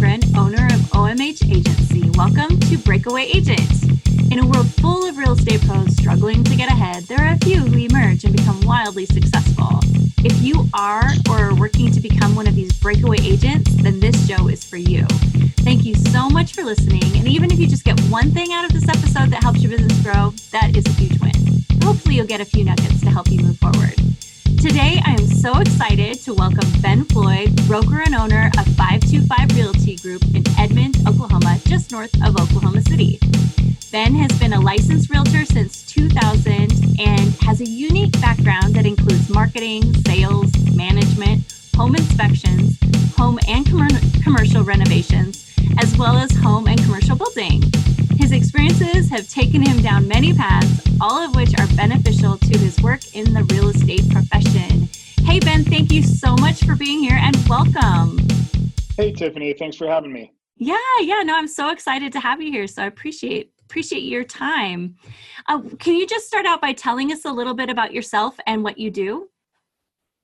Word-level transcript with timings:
Owner 0.00 0.64
of 0.66 0.80
OMH 0.92 1.50
Agency. 1.50 2.08
Welcome 2.10 2.60
to 2.60 2.78
Breakaway 2.78 3.24
Agents. 3.24 3.82
In 4.30 4.38
a 4.38 4.46
world 4.46 4.72
full 4.74 5.04
of 5.04 5.18
real 5.18 5.32
estate 5.32 5.60
pros 5.62 5.96
struggling 5.96 6.44
to 6.44 6.54
get 6.54 6.70
ahead, 6.70 7.02
there 7.04 7.20
are 7.20 7.32
a 7.32 7.38
few 7.38 7.62
who 7.62 7.76
emerge 7.76 8.22
and 8.22 8.36
become 8.36 8.60
wildly 8.60 9.06
successful. 9.06 9.80
If 10.18 10.40
you 10.40 10.68
are 10.72 11.02
or 11.28 11.38
are 11.46 11.54
working 11.56 11.90
to 11.90 12.00
become 12.00 12.36
one 12.36 12.46
of 12.46 12.54
these 12.54 12.72
breakaway 12.74 13.16
agents, 13.22 13.74
then 13.82 13.98
this 13.98 14.28
show 14.28 14.46
is 14.46 14.62
for 14.62 14.76
you. 14.76 15.04
Thank 15.66 15.84
you 15.84 15.96
so 15.96 16.30
much 16.30 16.52
for 16.52 16.62
listening. 16.62 17.02
And 17.16 17.26
even 17.26 17.50
if 17.50 17.58
you 17.58 17.66
just 17.66 17.84
get 17.84 17.98
one 18.02 18.30
thing 18.30 18.52
out 18.52 18.64
of 18.64 18.72
this 18.72 18.88
episode 18.88 19.30
that 19.30 19.42
helps 19.42 19.62
your 19.62 19.70
business 19.72 20.00
grow, 20.00 20.32
that 20.52 20.76
is 20.76 20.86
a 20.86 20.90
huge 20.90 21.20
win. 21.20 21.64
Hopefully, 21.82 22.14
you'll 22.14 22.26
get 22.26 22.40
a 22.40 22.44
few 22.44 22.64
nuggets 22.64 23.00
to 23.00 23.10
help 23.10 23.28
you 23.32 23.40
move 23.40 23.58
forward. 23.58 23.96
Today, 24.60 25.00
I 25.04 25.12
am 25.12 25.26
so 25.28 25.60
excited 25.60 26.20
to 26.24 26.34
welcome 26.34 26.68
Ben 26.80 27.04
Floyd, 27.04 27.54
broker 27.68 28.02
and 28.04 28.12
owner 28.12 28.50
of 28.58 28.66
525 28.74 29.56
Realty 29.56 29.94
Group 29.94 30.24
in 30.34 30.42
Edmond, 30.58 30.96
Oklahoma, 31.06 31.60
just 31.64 31.92
north 31.92 32.12
of 32.24 32.34
Oklahoma 32.40 32.82
City. 32.82 33.20
Ben 33.92 34.16
has 34.16 34.36
been 34.40 34.54
a 34.54 34.60
licensed 34.60 35.10
realtor 35.10 35.44
since 35.44 35.86
2000 35.86 36.98
and 36.98 37.34
has 37.42 37.60
a 37.60 37.64
unique 37.64 38.20
background 38.20 38.74
that 38.74 38.84
includes 38.84 39.30
marketing, 39.30 39.94
sales, 40.04 40.52
management, 40.74 41.44
home 41.76 41.94
inspections, 41.94 42.78
home 43.16 43.38
and 43.46 43.64
com- 43.70 43.88
commercial 44.24 44.64
renovations, 44.64 45.54
as 45.80 45.96
well 45.96 46.16
as 46.16 46.32
home 46.32 46.66
and 46.66 46.82
commercial 46.82 47.14
building. 47.14 47.62
His 48.18 48.32
experiences 48.32 49.08
have 49.10 49.28
taken 49.28 49.62
him 49.62 49.80
down 49.80 50.08
many 50.08 50.34
paths, 50.34 50.82
all 51.00 51.24
of 51.24 51.36
which 51.36 51.50
are 51.60 51.68
beneficial 51.76 52.36
to 52.36 52.58
his 52.58 52.76
work 52.82 53.14
in 53.14 53.32
the 53.32 53.44
real 53.44 53.68
estate 53.68 54.10
profession. 54.10 54.88
Hey, 55.22 55.38
Ben, 55.38 55.62
thank 55.62 55.92
you 55.92 56.02
so 56.02 56.34
much 56.34 56.64
for 56.64 56.74
being 56.74 56.98
here 56.98 57.16
and 57.22 57.36
welcome. 57.48 58.18
Hey, 58.96 59.12
Tiffany, 59.12 59.52
thanks 59.52 59.76
for 59.76 59.86
having 59.86 60.12
me. 60.12 60.32
Yeah, 60.56 60.76
yeah, 61.00 61.22
no, 61.22 61.36
I'm 61.36 61.46
so 61.46 61.70
excited 61.70 62.12
to 62.12 62.18
have 62.18 62.42
you 62.42 62.50
here. 62.50 62.66
So 62.66 62.82
I 62.82 62.86
appreciate 62.86 63.52
appreciate 63.64 64.02
your 64.02 64.24
time. 64.24 64.96
Uh, 65.46 65.60
can 65.78 65.94
you 65.94 66.04
just 66.06 66.26
start 66.26 66.44
out 66.44 66.60
by 66.60 66.72
telling 66.72 67.12
us 67.12 67.24
a 67.24 67.30
little 67.30 67.54
bit 67.54 67.70
about 67.70 67.92
yourself 67.92 68.36
and 68.46 68.64
what 68.64 68.78
you 68.78 68.90
do? 68.90 69.28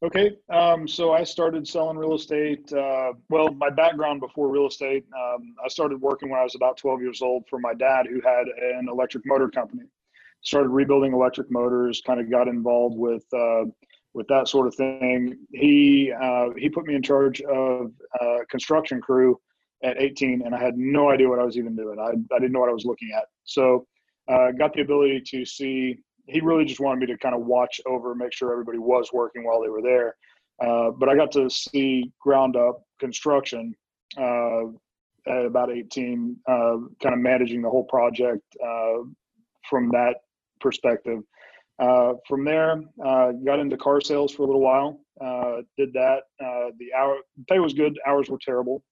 Okay, 0.04 0.36
um, 0.50 0.86
so 0.86 1.12
I 1.12 1.24
started 1.24 1.66
selling 1.66 1.96
real 1.96 2.14
estate. 2.14 2.70
Uh, 2.70 3.14
well, 3.30 3.48
my 3.54 3.70
background 3.70 4.20
before 4.20 4.48
real 4.50 4.66
estate, 4.66 5.06
um, 5.16 5.54
I 5.64 5.68
started 5.68 5.98
working 5.98 6.28
when 6.28 6.38
I 6.38 6.42
was 6.42 6.54
about 6.54 6.76
12 6.76 7.00
years 7.00 7.22
old 7.22 7.44
for 7.48 7.58
my 7.58 7.72
dad, 7.72 8.06
who 8.06 8.20
had 8.20 8.44
an 8.48 8.88
electric 8.90 9.24
motor 9.24 9.48
company. 9.48 9.84
Started 10.42 10.68
rebuilding 10.68 11.14
electric 11.14 11.50
motors, 11.50 12.02
kind 12.04 12.20
of 12.20 12.30
got 12.30 12.48
involved 12.48 12.98
with 12.98 13.24
uh, 13.32 13.64
with 14.12 14.28
that 14.28 14.46
sort 14.46 14.66
of 14.66 14.74
thing. 14.74 15.38
He 15.54 16.12
uh, 16.12 16.50
he 16.58 16.68
put 16.68 16.84
me 16.86 16.96
in 16.96 17.02
charge 17.02 17.40
of 17.40 17.90
a 18.20 18.44
construction 18.50 19.00
crew 19.00 19.40
at 19.82 19.98
18, 19.98 20.42
and 20.44 20.54
I 20.54 20.62
had 20.62 20.76
no 20.76 21.08
idea 21.12 21.30
what 21.30 21.38
I 21.38 21.44
was 21.44 21.56
even 21.56 21.74
doing. 21.74 21.98
I, 21.98 22.10
I 22.10 22.38
didn't 22.40 22.52
know 22.52 22.60
what 22.60 22.68
I 22.68 22.74
was 22.74 22.84
looking 22.84 23.10
at. 23.16 23.24
So, 23.44 23.86
uh, 24.28 24.50
got 24.50 24.74
the 24.74 24.82
ability 24.82 25.22
to 25.28 25.46
see 25.46 26.03
he 26.26 26.40
really 26.40 26.64
just 26.64 26.80
wanted 26.80 27.00
me 27.00 27.06
to 27.06 27.18
kind 27.18 27.34
of 27.34 27.42
watch 27.42 27.80
over, 27.86 28.14
make 28.14 28.32
sure 28.32 28.52
everybody 28.52 28.78
was 28.78 29.10
working 29.12 29.44
while 29.44 29.62
they 29.62 29.68
were 29.68 29.82
there. 29.82 30.14
Uh, 30.60 30.90
but 30.90 31.08
I 31.08 31.16
got 31.16 31.32
to 31.32 31.50
see 31.50 32.12
ground 32.20 32.56
up 32.56 32.82
construction 33.00 33.74
uh, 34.16 34.66
at 35.26 35.44
about 35.46 35.70
18, 35.70 36.36
uh, 36.46 36.76
kind 37.02 37.14
of 37.14 37.18
managing 37.18 37.62
the 37.62 37.70
whole 37.70 37.84
project 37.84 38.42
uh, 38.64 39.02
from 39.68 39.90
that 39.90 40.16
perspective. 40.60 41.20
Uh, 41.80 42.12
from 42.28 42.44
there, 42.44 42.80
uh, 43.04 43.32
got 43.44 43.58
into 43.58 43.76
car 43.76 44.00
sales 44.00 44.32
for 44.32 44.42
a 44.42 44.46
little 44.46 44.60
while. 44.60 45.00
did 45.76 45.92
that. 45.92 46.20
the 46.38 46.92
hour 46.96 47.16
the 47.36 47.44
pay 47.48 47.58
was 47.58 47.74
good. 47.74 47.98
Hours 48.06 48.30
were 48.30 48.38
terrible. 48.38 48.82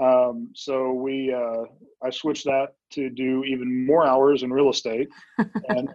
Um, 0.00 0.50
so 0.54 0.92
we, 0.92 1.34
I 1.34 2.10
switched 2.10 2.44
that 2.44 2.74
to 2.92 3.10
do 3.10 3.42
even 3.42 3.84
more 3.84 4.06
hours 4.06 4.44
in 4.44 4.52
real 4.52 4.70
estate, 4.70 5.08
and 5.38 5.88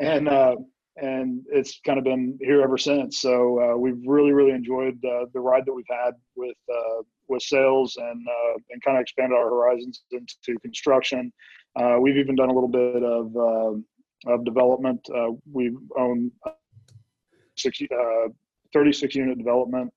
and 0.00 0.28
uh, 0.28 0.56
and 0.96 1.44
it's 1.50 1.80
kind 1.86 1.98
of 1.98 2.04
been 2.04 2.38
here 2.40 2.62
ever 2.62 2.78
since. 2.78 3.20
So 3.20 3.60
uh, 3.60 3.76
we've 3.76 4.00
really 4.04 4.32
really 4.32 4.52
enjoyed 4.52 4.98
uh, 5.04 5.26
the 5.32 5.40
ride 5.40 5.64
that 5.66 5.72
we've 5.72 5.84
had 5.88 6.12
with 6.34 6.56
uh, 6.68 7.02
with 7.28 7.42
sales 7.42 7.96
and 7.96 8.26
uh, 8.26 8.58
and 8.70 8.82
kind 8.82 8.96
of 8.96 9.02
expanded 9.02 9.36
our 9.36 9.48
horizons 9.48 10.02
into 10.10 10.58
construction. 10.60 11.32
Uh, 11.76 11.98
we've 12.00 12.16
even 12.16 12.34
done 12.34 12.48
a 12.50 12.52
little 12.52 12.68
bit 12.68 13.02
of 13.02 13.82
of 14.26 14.44
development. 14.44 15.00
we've 15.50 15.78
owned 15.96 16.30
60, 17.56 17.88
36 18.72 19.14
unit 19.14 19.38
development 19.38 19.92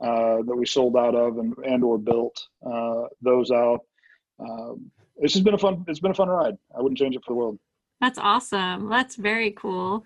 that 0.00 0.56
we 0.56 0.66
sold 0.66 0.96
out 0.96 1.14
of 1.14 1.38
and 1.38 1.54
and 1.64 1.84
or 1.84 1.98
built 1.98 2.40
those 3.20 3.50
out. 3.50 3.80
Um, 4.40 4.90
it's 5.20 5.32
just 5.32 5.44
been 5.44 5.54
a 5.54 5.58
fun. 5.58 5.84
It's 5.88 5.98
been 5.98 6.12
a 6.12 6.14
fun 6.14 6.28
ride. 6.28 6.56
I 6.76 6.80
wouldn't 6.80 6.98
change 6.98 7.16
it 7.16 7.24
for 7.24 7.32
the 7.32 7.38
world. 7.38 7.58
That's 8.00 8.18
awesome. 8.18 8.88
That's 8.88 9.16
very 9.16 9.50
cool. 9.52 10.04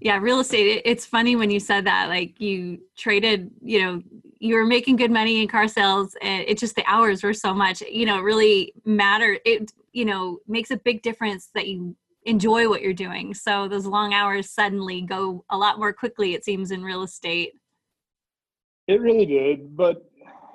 Yeah, 0.00 0.18
real 0.18 0.40
estate. 0.40 0.66
It, 0.66 0.82
it's 0.84 1.04
funny 1.06 1.36
when 1.36 1.50
you 1.50 1.60
said 1.60 1.84
that, 1.86 2.08
like 2.08 2.40
you 2.40 2.80
traded, 2.96 3.50
you 3.62 3.82
know, 3.82 4.02
you 4.38 4.54
were 4.54 4.64
making 4.64 4.96
good 4.96 5.10
money 5.10 5.42
in 5.42 5.48
car 5.48 5.68
sales 5.68 6.16
and 6.22 6.44
it 6.48 6.58
just 6.58 6.74
the 6.74 6.84
hours 6.86 7.22
were 7.22 7.34
so 7.34 7.52
much, 7.52 7.82
you 7.82 8.06
know, 8.06 8.20
really 8.20 8.72
matter. 8.84 9.38
It, 9.44 9.72
you 9.92 10.06
know, 10.06 10.38
makes 10.48 10.70
a 10.70 10.76
big 10.76 11.02
difference 11.02 11.50
that 11.54 11.68
you 11.68 11.96
enjoy 12.24 12.68
what 12.68 12.82
you're 12.82 12.92
doing. 12.92 13.34
So 13.34 13.68
those 13.68 13.86
long 13.86 14.14
hours 14.14 14.50
suddenly 14.50 15.02
go 15.02 15.44
a 15.50 15.56
lot 15.56 15.78
more 15.78 15.92
quickly, 15.92 16.34
it 16.34 16.44
seems, 16.44 16.70
in 16.70 16.82
real 16.82 17.02
estate. 17.02 17.52
It 18.88 19.00
really 19.00 19.26
did. 19.26 19.76
But 19.76 20.04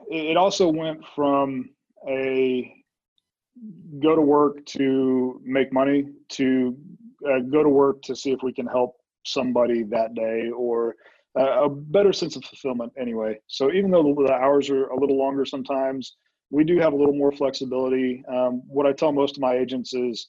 it 0.09 0.37
also 0.37 0.69
went 0.69 1.03
from 1.15 1.69
a 2.07 2.84
go 3.99 4.15
to 4.15 4.21
work 4.21 4.65
to 4.65 5.41
make 5.43 5.71
money, 5.71 6.05
to 6.29 6.77
uh, 7.27 7.39
go 7.51 7.63
to 7.63 7.69
work 7.69 8.01
to 8.03 8.15
see 8.15 8.31
if 8.31 8.39
we 8.43 8.53
can 8.53 8.67
help 8.67 8.95
somebody 9.25 9.83
that 9.83 10.13
day 10.13 10.49
or 10.55 10.95
uh, 11.39 11.63
a 11.63 11.69
better 11.69 12.13
sense 12.13 12.35
of 12.35 12.43
fulfillment 12.45 12.91
anyway. 12.99 13.37
So 13.47 13.71
even 13.71 13.91
though 13.91 14.15
the 14.15 14.33
hours 14.33 14.69
are 14.69 14.87
a 14.87 14.99
little 14.99 15.17
longer 15.17 15.45
sometimes, 15.45 16.15
we 16.49 16.63
do 16.63 16.77
have 16.79 16.93
a 16.93 16.95
little 16.95 17.15
more 17.15 17.31
flexibility. 17.31 18.23
Um, 18.31 18.61
what 18.67 18.85
I 18.85 18.93
tell 18.93 19.11
most 19.11 19.37
of 19.37 19.41
my 19.41 19.55
agents 19.55 19.93
is, 19.93 20.27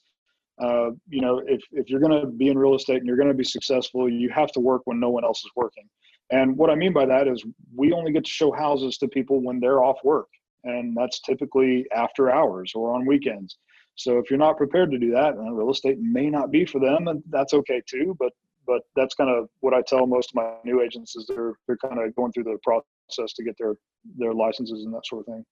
uh, 0.61 0.91
you 1.09 1.21
know, 1.21 1.43
if, 1.47 1.61
if 1.73 1.91
you're 1.91 2.01
going 2.01 2.21
to 2.21 2.27
be 2.27 2.49
in 2.49 2.59
real 2.59 2.75
estate 2.75 2.97
and 2.99 3.07
you're 3.07 3.17
going 3.17 3.29
to 3.29 3.35
be 3.35 3.45
successful, 3.45 4.09
you 4.09 4.31
have 4.31 4.51
to 4.53 4.61
work 4.61 4.83
when 4.87 4.99
no 4.99 5.11
one 5.11 5.25
else 5.25 5.41
is 5.41 5.51
working. 5.55 5.85
And 6.31 6.57
what 6.57 6.71
I 6.71 6.75
mean 6.75 6.93
by 6.93 7.07
that 7.07 7.29
is 7.29 7.45
we 7.75 7.93
only 7.93 8.13
get 8.13 8.25
to 8.25 8.31
show 8.31 8.51
houses 8.51 8.99
to 8.99 9.09
people 9.09 9.43
when 9.43 9.61
they're 9.61 9.85
off 9.85 9.99
work 10.03 10.29
and 10.67 10.97
that's 10.97 11.21
typically 11.21 11.87
after 11.95 12.31
hours 12.31 12.73
or 12.75 12.95
on 12.95 13.07
weekends. 13.07 13.59
So 13.95 14.19
if 14.19 14.31
you're 14.31 14.39
not 14.39 14.59
prepared 14.59 14.91
to 14.91 14.99
do 14.99 15.11
that, 15.13 15.39
real 15.39 15.71
estate 15.71 15.99
may 16.01 16.29
not 16.29 16.51
be 16.51 16.67
for 16.67 16.81
them, 16.81 17.09
and 17.09 17.23
that's 17.31 17.55
okay 17.55 17.81
too. 17.89 18.17
But 18.19 18.33
but 18.67 18.83
that's 18.97 19.15
kind 19.15 19.31
of 19.31 19.49
what 19.61 19.75
I 19.75 19.83
tell 19.83 20.07
most 20.07 20.31
of 20.31 20.35
my 20.35 20.55
new 20.65 20.83
agents 20.83 21.17
is 21.17 21.27
they're 21.27 21.55
they're 21.67 21.79
kind 21.79 21.99
of 21.99 22.15
going 22.15 22.33
through 22.33 22.45
the 22.45 22.59
process 22.63 23.33
to 23.35 23.45
get 23.45 23.57
their 23.59 23.75
their 24.19 24.35
licenses 24.35 24.85
and 24.85 24.93
that 24.93 25.07
sort 25.07 25.21
of 25.21 25.35
thing. 25.35 25.45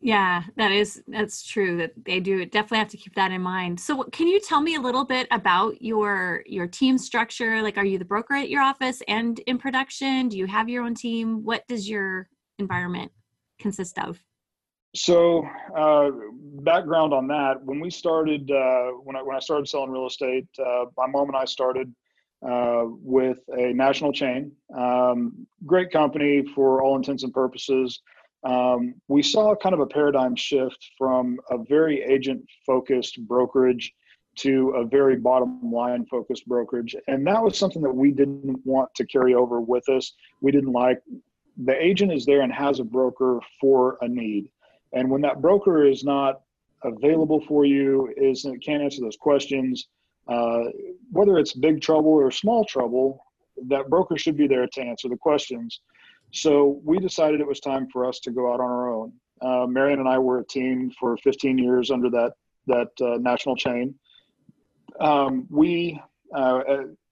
Yeah, 0.00 0.44
that 0.56 0.70
is 0.70 1.02
that's 1.08 1.44
true 1.44 1.76
that 1.78 1.92
they 2.04 2.20
do 2.20 2.46
definitely 2.46 2.78
have 2.78 2.88
to 2.88 2.96
keep 2.96 3.14
that 3.16 3.32
in 3.32 3.42
mind. 3.42 3.80
So 3.80 4.04
can 4.04 4.28
you 4.28 4.40
tell 4.40 4.60
me 4.60 4.76
a 4.76 4.80
little 4.80 5.04
bit 5.04 5.26
about 5.32 5.82
your 5.82 6.44
your 6.46 6.68
team 6.68 6.98
structure? 6.98 7.62
Like 7.62 7.76
are 7.76 7.84
you 7.84 7.98
the 7.98 8.04
broker 8.04 8.34
at 8.34 8.48
your 8.48 8.62
office 8.62 9.02
and 9.08 9.38
in 9.40 9.58
production? 9.58 10.28
Do 10.28 10.38
you 10.38 10.46
have 10.46 10.68
your 10.68 10.84
own 10.84 10.94
team? 10.94 11.42
What 11.42 11.66
does 11.66 11.88
your 11.88 12.28
environment 12.60 13.10
consist 13.58 13.98
of? 13.98 14.22
So, 14.94 15.46
uh, 15.76 16.10
background 16.62 17.12
on 17.12 17.28
that: 17.28 17.62
when 17.64 17.78
we 17.80 17.90
started, 17.90 18.50
uh, 18.50 18.92
when 19.04 19.16
I 19.16 19.22
when 19.22 19.36
I 19.36 19.40
started 19.40 19.68
selling 19.68 19.90
real 19.90 20.06
estate, 20.06 20.48
uh, 20.58 20.86
my 20.96 21.06
mom 21.06 21.28
and 21.28 21.36
I 21.36 21.44
started 21.44 21.94
uh, 22.46 22.84
with 22.86 23.40
a 23.48 23.72
national 23.72 24.12
chain, 24.12 24.52
um, 24.76 25.46
great 25.66 25.90
company 25.90 26.44
for 26.54 26.82
all 26.82 26.96
intents 26.96 27.22
and 27.22 27.32
purposes. 27.32 28.00
Um, 28.44 28.94
we 29.08 29.22
saw 29.22 29.54
kind 29.56 29.74
of 29.74 29.80
a 29.80 29.86
paradigm 29.86 30.36
shift 30.36 30.78
from 30.96 31.38
a 31.50 31.58
very 31.58 32.02
agent-focused 32.02 33.26
brokerage 33.26 33.92
to 34.36 34.70
a 34.76 34.84
very 34.84 35.16
bottom 35.16 35.72
line 35.72 36.06
focused 36.06 36.46
brokerage. 36.46 36.94
And 37.08 37.26
that 37.26 37.42
was 37.42 37.58
something 37.58 37.82
that 37.82 37.92
we 37.94 38.12
didn't 38.12 38.60
want 38.64 38.94
to 38.94 39.04
carry 39.06 39.34
over 39.34 39.60
with 39.60 39.88
us. 39.88 40.12
We 40.40 40.52
didn't 40.52 40.72
like 40.72 41.00
the 41.64 41.84
agent 41.84 42.12
is 42.12 42.24
there 42.24 42.42
and 42.42 42.52
has 42.52 42.80
a 42.80 42.84
broker 42.84 43.40
for 43.60 43.98
a 44.00 44.08
need. 44.08 44.50
And 44.92 45.10
when 45.10 45.20
that 45.22 45.42
broker 45.42 45.84
is 45.84 46.04
not 46.04 46.40
available 46.84 47.40
for 47.46 47.64
you, 47.64 48.12
is 48.16 48.46
can't 48.64 48.82
answer 48.82 49.00
those 49.00 49.16
questions, 49.16 49.88
uh, 50.28 50.64
whether 51.10 51.38
it's 51.38 51.52
big 51.52 51.80
trouble 51.80 52.10
or 52.10 52.30
small 52.30 52.64
trouble, 52.64 53.24
that 53.66 53.88
broker 53.88 54.16
should 54.16 54.36
be 54.36 54.46
there 54.46 54.66
to 54.66 54.80
answer 54.80 55.08
the 55.08 55.16
questions. 55.16 55.80
So 56.32 56.80
we 56.84 56.98
decided 56.98 57.40
it 57.40 57.46
was 57.46 57.60
time 57.60 57.88
for 57.92 58.06
us 58.06 58.20
to 58.20 58.30
go 58.30 58.52
out 58.52 58.60
on 58.60 58.70
our 58.70 58.90
own. 58.90 59.12
Uh, 59.40 59.66
Marion 59.66 60.00
and 60.00 60.08
I 60.08 60.18
were 60.18 60.38
a 60.38 60.44
team 60.44 60.92
for 60.98 61.16
15 61.18 61.58
years 61.58 61.90
under 61.90 62.10
that 62.10 62.32
that 62.66 62.88
uh, 63.00 63.16
national 63.18 63.56
chain. 63.56 63.94
Um, 65.00 65.46
we 65.48 66.00
uh, 66.34 66.60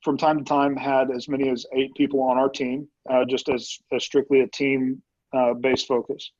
from 0.07 0.17
time 0.17 0.39
to 0.39 0.45
time 0.45 0.77
had 0.77 1.11
as 1.11 1.29
many 1.29 1.51
as 1.51 1.67
eight 1.75 1.93
people 1.97 2.23
on 2.23 2.39
our 2.39 2.49
team, 2.49 2.87
uh, 3.11 3.25
just 3.25 3.49
as, 3.49 3.77
as 3.93 4.05
strictly 4.05 4.43
a 4.43 4.47
team 4.47 5.03
uh, 5.37 5.53
based 5.53 5.89
focus. 5.89 6.31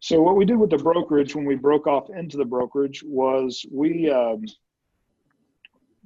So 0.00 0.22
what 0.22 0.36
we 0.36 0.46
did 0.46 0.56
with 0.56 0.70
the 0.70 0.78
brokerage 0.78 1.34
when 1.36 1.44
we 1.44 1.54
broke 1.54 1.86
off 1.86 2.08
into 2.16 2.38
the 2.38 2.46
brokerage 2.46 3.02
was 3.04 3.62
we 3.70 4.10
um, 4.10 4.42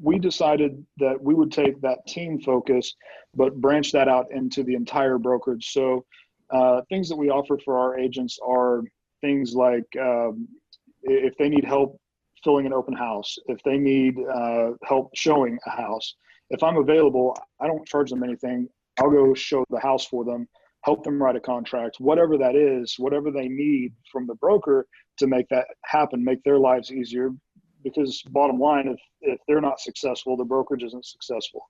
we 0.02 0.19
decided 0.19 0.84
that 0.96 1.22
we 1.22 1.34
would 1.34 1.52
take 1.52 1.81
that 1.82 2.05
team 2.08 2.40
focus, 2.40 2.96
but 3.37 3.55
branch 3.55 3.93
that 3.93 4.08
out 4.08 4.26
into 4.32 4.64
the 4.64 4.75
entire 4.75 5.16
brokerage. 5.16 5.70
So 5.70 6.05
uh, 6.50 6.81
things 6.88 7.08
that 7.11 7.16
we 7.16 7.31
offer 7.31 7.56
for 7.64 7.78
our 7.78 7.96
agents 7.96 8.40
are 8.44 8.82
things 9.20 9.55
like 9.55 9.87
um, 10.00 10.49
if 11.05 11.37
they 11.38 11.49
need 11.49 11.64
help 11.64 12.00
filling 12.43 12.66
an 12.66 12.72
open 12.72 12.94
house, 12.94 13.37
if 13.46 13.62
they 13.62 13.78
need 13.78 14.16
uh, 14.19 14.72
help 14.82 15.12
showing 15.14 15.61
a 15.64 15.70
house, 15.70 16.16
if 16.50 16.62
I'm 16.62 16.76
available, 16.76 17.37
I 17.61 17.67
don't 17.67 17.87
charge 17.87 18.11
them 18.11 18.23
anything. 18.23 18.69
I'll 19.00 19.11
go 19.11 19.35
show 19.35 19.64
the 19.70 19.81
house 19.81 20.06
for 20.06 20.25
them 20.25 20.49
help 20.85 21.02
them 21.02 21.20
write 21.20 21.37
a 21.37 21.41
contract, 21.41 21.96
whatever 21.99 22.37
that 22.37 22.55
is, 22.55 22.96
whatever 22.99 23.31
they 23.31 23.49
need 23.49 23.93
from 24.12 24.26
the 24.26 24.35
broker 24.35 24.87
to 25.19 25.26
make 25.26 25.49
that 25.49 25.67
happen, 25.85 26.23
make 26.23 26.43
their 26.44 26.58
lives 26.58 26.93
easier. 26.93 27.31
Because 27.82 28.23
bottom 28.31 28.58
line, 28.58 28.88
if, 28.88 29.00
if 29.23 29.41
they're 29.49 29.61
not 29.61 29.81
successful, 29.81 30.37
the 30.37 30.44
brokerage 30.44 30.82
isn't 30.82 31.05
successful. 31.05 31.62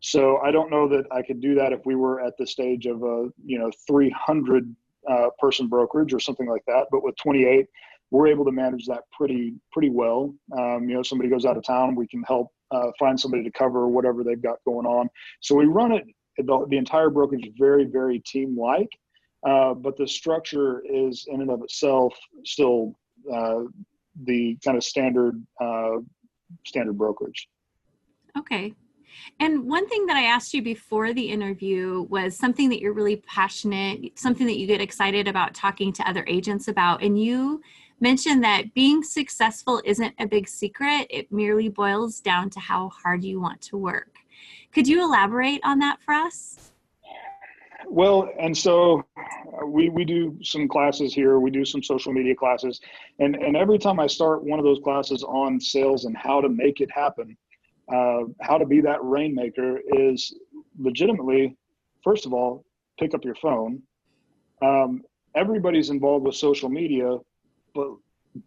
So 0.00 0.38
I 0.38 0.50
don't 0.50 0.70
know 0.70 0.88
that 0.88 1.04
I 1.12 1.22
could 1.22 1.40
do 1.40 1.54
that 1.56 1.72
if 1.72 1.80
we 1.84 1.94
were 1.94 2.20
at 2.20 2.34
the 2.38 2.46
stage 2.46 2.86
of 2.86 3.02
a 3.02 3.28
you 3.44 3.58
know 3.58 3.70
300 3.86 4.74
uh, 5.08 5.28
person 5.38 5.68
brokerage 5.68 6.14
or 6.14 6.20
something 6.20 6.48
like 6.48 6.62
that. 6.66 6.86
But 6.90 7.04
with 7.04 7.16
28, 7.16 7.66
we're 8.10 8.28
able 8.28 8.44
to 8.46 8.52
manage 8.52 8.86
that 8.86 9.02
pretty 9.12 9.54
pretty 9.72 9.90
well. 9.90 10.34
Um, 10.58 10.88
you 10.88 10.94
know, 10.94 11.02
somebody 11.02 11.28
goes 11.28 11.44
out 11.44 11.56
of 11.56 11.64
town, 11.64 11.94
we 11.94 12.08
can 12.08 12.22
help 12.22 12.48
uh, 12.70 12.90
find 12.98 13.18
somebody 13.18 13.42
to 13.44 13.50
cover 13.50 13.88
whatever 13.88 14.22
they've 14.24 14.42
got 14.42 14.58
going 14.64 14.86
on. 14.86 15.08
So 15.40 15.54
we 15.54 15.66
run 15.66 15.92
it 15.92 16.04
the, 16.38 16.66
the 16.68 16.76
entire 16.76 17.10
brokerage 17.10 17.50
very, 17.58 17.84
very 17.84 18.20
team 18.20 18.58
like, 18.58 18.88
uh, 19.46 19.74
but 19.74 19.96
the 19.96 20.06
structure 20.06 20.82
is 20.88 21.26
in 21.28 21.40
and 21.40 21.50
of 21.50 21.62
itself 21.62 22.14
still 22.44 22.94
uh, 23.32 23.60
the 24.24 24.56
kind 24.64 24.76
of 24.76 24.84
standard 24.84 25.42
uh, 25.60 25.96
standard 26.66 26.96
brokerage. 26.98 27.48
Okay. 28.38 28.74
And 29.38 29.64
one 29.64 29.88
thing 29.88 30.06
that 30.06 30.16
I 30.16 30.24
asked 30.24 30.54
you 30.54 30.62
before 30.62 31.12
the 31.12 31.30
interview 31.30 32.02
was 32.08 32.36
something 32.36 32.68
that 32.70 32.80
you're 32.80 32.92
really 32.92 33.16
passionate, 33.16 34.18
something 34.18 34.46
that 34.46 34.58
you 34.58 34.66
get 34.66 34.80
excited 34.80 35.28
about 35.28 35.54
talking 35.54 35.92
to 35.94 36.08
other 36.08 36.24
agents 36.26 36.68
about. 36.68 37.02
And 37.02 37.20
you 37.20 37.60
mentioned 38.00 38.42
that 38.44 38.74
being 38.74 39.02
successful 39.02 39.80
isn't 39.84 40.14
a 40.18 40.26
big 40.26 40.48
secret, 40.48 41.06
it 41.10 41.30
merely 41.30 41.68
boils 41.68 42.20
down 42.20 42.50
to 42.50 42.60
how 42.60 42.90
hard 42.90 43.24
you 43.24 43.40
want 43.40 43.60
to 43.62 43.76
work. 43.76 44.14
Could 44.72 44.88
you 44.88 45.02
elaborate 45.04 45.60
on 45.64 45.78
that 45.80 46.00
for 46.00 46.14
us? 46.14 46.70
Well, 47.88 48.30
and 48.38 48.56
so 48.56 49.04
uh, 49.16 49.66
we 49.66 49.88
we 49.88 50.04
do 50.04 50.38
some 50.42 50.68
classes 50.68 51.12
here. 51.12 51.40
We 51.40 51.50
do 51.50 51.64
some 51.64 51.82
social 51.82 52.12
media 52.12 52.36
classes, 52.36 52.80
and 53.18 53.34
and 53.34 53.56
every 53.56 53.78
time 53.78 53.98
I 53.98 54.06
start 54.06 54.44
one 54.44 54.60
of 54.60 54.64
those 54.64 54.78
classes 54.78 55.24
on 55.24 55.60
sales 55.60 56.04
and 56.04 56.16
how 56.16 56.40
to 56.40 56.48
make 56.48 56.80
it 56.80 56.90
happen, 56.90 57.36
uh, 57.92 58.20
how 58.40 58.58
to 58.58 58.66
be 58.66 58.80
that 58.80 59.02
rainmaker 59.02 59.80
is 59.92 60.34
legitimately, 60.78 61.56
first 62.04 62.26
of 62.26 62.32
all, 62.32 62.64
pick 62.98 63.14
up 63.14 63.24
your 63.24 63.34
phone. 63.36 63.82
Um, 64.62 65.02
everybody's 65.34 65.90
involved 65.90 66.24
with 66.24 66.34
social 66.34 66.68
media, 66.68 67.18
but 67.74 67.88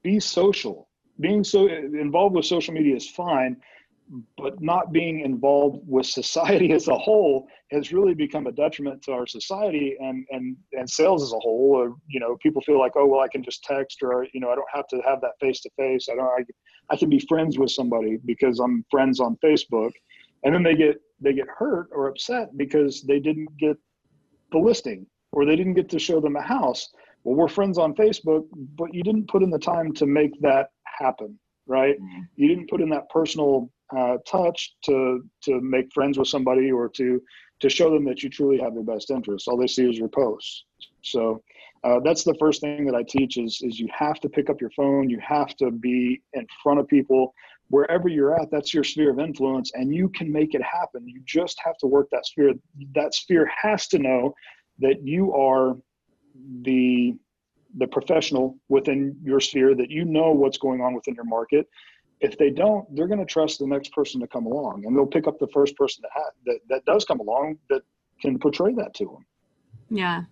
be 0.02 0.20
social. 0.20 0.88
Being 1.20 1.44
so 1.44 1.68
involved 1.68 2.36
with 2.36 2.46
social 2.46 2.74
media 2.74 2.96
is 2.96 3.10
fine, 3.10 3.58
but 4.38 4.62
not 4.62 4.92
being 4.92 5.22
involved 5.22 5.80
with 5.88 6.06
society 6.06 6.72
as 6.74 6.88
a 6.88 6.98
whole 6.98 7.48
has 7.72 7.92
really 7.92 8.14
become 8.14 8.48
a 8.48 8.52
detriment 8.52 9.02
to 9.04 9.12
our 9.12 9.26
society 9.26 9.96
and 10.00 10.26
and 10.32 10.56
and 10.74 10.90
sales 10.90 11.24
as 11.24 11.32
a 11.32 11.40
whole 11.40 11.72
or 11.74 11.96
you 12.08 12.20
know 12.20 12.38
people 12.42 12.62
feel 12.62 12.80
like 12.80 12.92
oh 12.96 13.06
well 13.06 13.22
i 13.22 13.28
can 13.28 13.44
just 13.44 13.64
text 13.64 14.00
or 14.04 14.28
you 14.34 14.40
know 14.40 14.50
i 14.50 14.56
don't 14.56 14.68
have 14.72 14.88
to 14.88 15.02
have 15.06 15.22
that 15.22 15.32
face 15.40 15.62
to 15.62 15.70
face 15.78 16.08
i 16.12 16.16
don't 16.16 16.26
I, 16.26 16.44
I 16.90 16.98
can 16.98 17.10
be 17.10 17.20
friends 17.20 17.58
with 17.58 17.72
somebody 17.72 18.18
because 18.26 18.60
i'm 18.60 18.86
friends 18.90 19.20
on 19.20 19.38
facebook 19.44 19.92
and 20.44 20.54
then 20.54 20.64
they 20.64 20.76
get 20.76 21.02
they 21.20 21.34
get 21.34 21.48
hurt 21.48 21.90
or 21.92 22.08
upset 22.08 22.56
because 22.58 23.04
they 23.04 23.20
didn't 23.20 23.56
get 23.58 23.78
the 24.52 24.58
listing 24.58 25.06
or 25.32 25.46
they 25.46 25.56
didn't 25.56 25.74
get 25.74 25.90
to 25.90 26.00
show 26.00 26.20
them 26.20 26.36
a 26.36 26.42
house 26.42 26.90
well 27.24 27.36
we're 27.36 27.48
friends 27.48 27.78
on 27.78 27.94
facebook 27.96 28.46
but 28.78 28.94
you 28.94 29.04
didn't 29.04 29.28
put 29.28 29.44
in 29.44 29.50
the 29.50 29.60
time 29.60 29.94
to 29.94 30.06
make 30.06 30.40
that 30.42 30.70
happen 30.86 31.38
right 31.68 32.00
mm-hmm. 32.00 32.22
you 32.36 32.48
didn't 32.48 32.70
put 32.70 32.82
in 32.82 32.90
that 32.90 33.10
personal 33.10 33.70
uh, 33.96 34.18
touch 34.26 34.76
to 34.84 35.24
to 35.42 35.62
make 35.62 35.92
friends 35.94 36.18
with 36.18 36.28
somebody 36.28 36.72
or 36.72 36.90
to 36.90 37.22
to 37.64 37.70
show 37.70 37.90
them 37.90 38.04
that 38.06 38.22
you 38.22 38.30
truly 38.30 38.58
have 38.58 38.74
their 38.74 38.84
best 38.84 39.10
interests. 39.10 39.48
All 39.48 39.58
they 39.58 39.68
see 39.68 39.90
is 39.90 39.98
your 39.98 40.10
posts. 40.10 40.66
So 41.02 41.42
uh, 41.84 42.00
that's 42.00 42.24
the 42.24 42.36
first 42.40 42.62
thing 42.62 42.86
that 42.86 42.96
I 42.96 43.04
teach 43.04 43.38
is 43.38 43.62
is 43.62 43.80
you 43.80 43.88
have 43.94 44.20
to 44.22 44.30
pick 44.30 44.50
up 44.50 44.62
your 44.62 44.70
phone. 44.72 45.10
You 45.10 45.20
have 45.20 45.56
to 45.58 45.72
be 45.72 46.22
in 46.34 46.48
front 46.62 46.80
of 46.80 46.88
people 46.88 47.34
wherever 47.70 48.08
you're 48.08 48.40
at. 48.40 48.52
That's 48.52 48.74
your 48.74 48.84
sphere 48.84 49.12
of 49.12 49.20
influence, 49.20 49.72
and 49.74 49.94
you 49.94 50.10
can 50.10 50.32
make 50.32 50.54
it 50.54 50.62
happen. 50.64 51.08
You 51.08 51.22
just 51.26 51.60
have 51.64 51.78
to 51.80 51.88
work 51.88 52.08
that 52.12 52.26
sphere. 52.26 52.54
That 52.96 53.14
sphere 53.14 53.50
has 53.62 53.88
to 53.88 54.00
know 54.00 54.34
that 54.80 55.06
you 55.06 55.34
are 55.34 55.76
the 56.62 57.16
the 57.78 57.88
professional 57.88 58.58
within 58.70 59.18
your 59.24 59.40
sphere 59.40 59.74
that 59.76 59.90
you 59.90 60.06
know 60.06 60.32
what's 60.32 60.60
going 60.60 60.82
on 60.82 60.94
within 60.94 61.16
your 61.16 61.26
market 61.26 61.68
if 62.24 62.38
they 62.38 62.50
don't, 62.50 62.86
they're 62.96 63.08
going 63.08 63.20
to 63.20 63.26
trust 63.26 63.60
the 63.60 63.68
next 63.68 63.92
person 63.92 64.22
to 64.22 64.28
come 64.28 64.46
along, 64.46 64.86
and 64.86 64.96
they'll 64.96 65.06
pick 65.06 65.28
up 65.28 65.38
the 65.40 65.48
first 65.54 65.76
person 65.76 66.02
that 66.04 66.12
ha- 66.14 66.32
that 66.46 66.60
that 66.70 66.86
does 66.86 67.04
come 67.04 67.20
along 67.20 67.58
that 67.70 67.82
can 68.22 68.40
portray 68.40 68.74
that 68.74 68.94
to 68.96 69.06
them. 69.06 69.26
Yeah, 69.90 70.24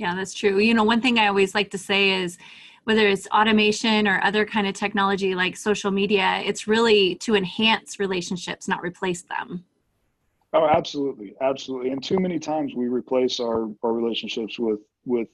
yeah, 0.00 0.14
that's 0.14 0.32
true. 0.32 0.58
You 0.58 0.72
know, 0.72 0.82
one 0.82 1.02
thing 1.02 1.18
I 1.18 1.26
always 1.26 1.54
like 1.54 1.70
to 1.72 1.78
say 1.78 2.22
is 2.22 2.38
whether 2.84 3.06
it's 3.06 3.28
automation 3.28 4.08
or 4.08 4.18
other 4.24 4.46
kind 4.46 4.66
of 4.66 4.72
technology 4.72 5.34
like 5.34 5.58
social 5.58 5.90
media, 5.90 6.40
it's 6.42 6.66
really 6.66 7.16
to 7.16 7.34
enhance 7.36 8.00
relationships, 8.00 8.66
not 8.66 8.80
replace 8.80 9.20
them. 9.20 9.62
Oh, 10.54 10.66
absolutely, 10.66 11.34
absolutely. 11.42 11.90
And 11.90 12.02
too 12.02 12.18
many 12.18 12.38
times 12.38 12.74
we 12.74 12.88
replace 12.88 13.40
our 13.40 13.68
our 13.82 13.92
relationships 13.92 14.58
with 14.58 14.80
with 15.04 15.28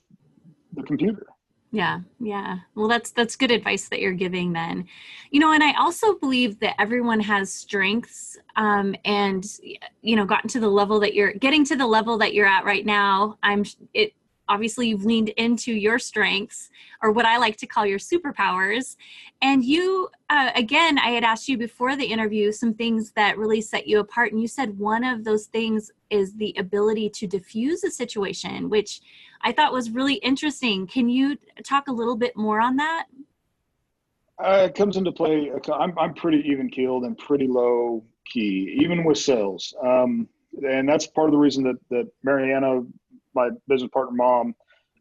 the 0.74 0.82
computer 0.82 1.26
yeah 1.72 2.00
yeah 2.20 2.58
well 2.74 2.86
that's 2.86 3.10
that's 3.10 3.34
good 3.34 3.50
advice 3.50 3.88
that 3.88 4.00
you're 4.00 4.12
giving 4.12 4.52
then 4.52 4.86
you 5.30 5.40
know 5.40 5.52
and 5.52 5.64
i 5.64 5.72
also 5.78 6.14
believe 6.14 6.60
that 6.60 6.80
everyone 6.80 7.18
has 7.18 7.52
strengths 7.52 8.38
um, 8.54 8.94
and 9.04 9.58
you 10.02 10.14
know 10.14 10.24
gotten 10.24 10.48
to 10.48 10.60
the 10.60 10.68
level 10.68 11.00
that 11.00 11.12
you're 11.12 11.32
getting 11.32 11.64
to 11.64 11.74
the 11.74 11.86
level 11.86 12.16
that 12.18 12.34
you're 12.34 12.46
at 12.46 12.64
right 12.64 12.86
now 12.86 13.36
i'm 13.42 13.64
it 13.94 14.12
obviously 14.48 14.88
you've 14.88 15.04
leaned 15.04 15.30
into 15.30 15.72
your 15.72 15.98
strengths 15.98 16.70
or 17.02 17.12
what 17.12 17.26
i 17.26 17.36
like 17.36 17.56
to 17.56 17.66
call 17.66 17.86
your 17.86 17.98
superpowers. 17.98 18.96
And 19.42 19.64
you 19.64 20.08
uh, 20.30 20.50
again 20.54 20.98
i 20.98 21.10
had 21.10 21.24
asked 21.24 21.48
you 21.48 21.58
before 21.58 21.96
the 21.96 22.04
interview 22.04 22.52
some 22.52 22.74
things 22.74 23.12
that 23.12 23.38
really 23.38 23.60
set 23.60 23.86
you 23.86 24.00
apart 24.00 24.32
and 24.32 24.40
you 24.40 24.48
said 24.48 24.78
one 24.78 25.04
of 25.04 25.24
those 25.24 25.46
things 25.46 25.90
is 26.10 26.34
the 26.36 26.54
ability 26.58 27.10
to 27.10 27.26
diffuse 27.26 27.84
a 27.84 27.90
situation 27.90 28.70
which 28.70 29.00
i 29.42 29.52
thought 29.52 29.72
was 29.72 29.90
really 29.90 30.14
interesting. 30.14 30.86
Can 30.86 31.08
you 31.08 31.36
talk 31.64 31.88
a 31.88 31.92
little 31.92 32.16
bit 32.16 32.36
more 32.36 32.60
on 32.60 32.76
that? 32.76 33.06
Uh, 34.42 34.66
it 34.68 34.74
comes 34.74 34.96
into 34.96 35.12
play 35.12 35.50
I'm, 35.72 35.98
I'm 35.98 36.14
pretty 36.14 36.42
even 36.48 36.68
keeled 36.70 37.04
and 37.04 37.16
pretty 37.16 37.46
low 37.46 38.04
key 38.26 38.76
even 38.80 39.04
with 39.04 39.18
sales. 39.18 39.74
Um, 39.82 40.28
and 40.66 40.88
that's 40.88 41.06
part 41.06 41.28
of 41.28 41.32
the 41.32 41.38
reason 41.38 41.64
that 41.64 41.76
that 41.90 42.08
mariana 42.22 42.82
my 43.36 43.50
business 43.68 43.90
partner 43.92 44.16
mom 44.16 44.54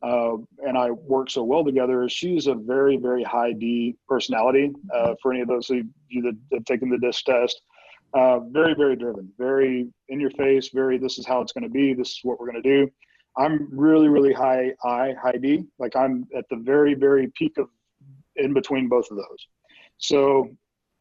uh, 0.06 0.38
and 0.60 0.78
I 0.78 0.92
work 0.92 1.30
so 1.30 1.44
well 1.44 1.64
together 1.64 2.08
she's 2.10 2.48
a 2.48 2.54
very, 2.54 2.98
very 2.98 3.24
high 3.24 3.54
D 3.54 3.96
personality. 4.08 4.72
Uh, 4.94 5.16
for 5.22 5.34
any 5.34 5.42
of 5.42 5.48
those 5.48 5.70
of 5.70 5.78
you 6.10 6.22
that 6.22 6.38
have 6.54 6.66
taken 6.66 6.90
the 6.90 7.00
DISC 7.00 7.26
test, 7.26 7.62
uh, 8.14 8.40
very, 8.40 8.76
very 8.76 8.96
driven, 8.96 9.32
very 9.38 9.88
in 10.10 10.20
your 10.20 10.30
face, 10.32 10.70
very 10.74 10.98
this 10.98 11.18
is 11.18 11.26
how 11.26 11.42
it's 11.42 11.54
going 11.54 11.64
to 11.64 11.70
be, 11.70 11.94
this 11.94 12.10
is 12.10 12.20
what 12.24 12.40
we're 12.40 12.52
going 12.52 12.62
to 12.62 12.86
do. 12.86 12.92
I'm 13.38 13.68
really, 13.72 14.08
really 14.08 14.32
high 14.32 14.74
I, 14.84 15.14
high 15.22 15.38
D. 15.42 15.66
Like 15.80 15.96
I'm 15.96 16.28
at 16.38 16.46
the 16.50 16.58
very, 16.58 16.94
very 16.94 17.32
peak 17.36 17.58
of 17.58 17.68
in 18.36 18.54
between 18.54 18.88
both 18.88 19.10
of 19.12 19.18
those. 19.18 19.48
So 19.98 20.50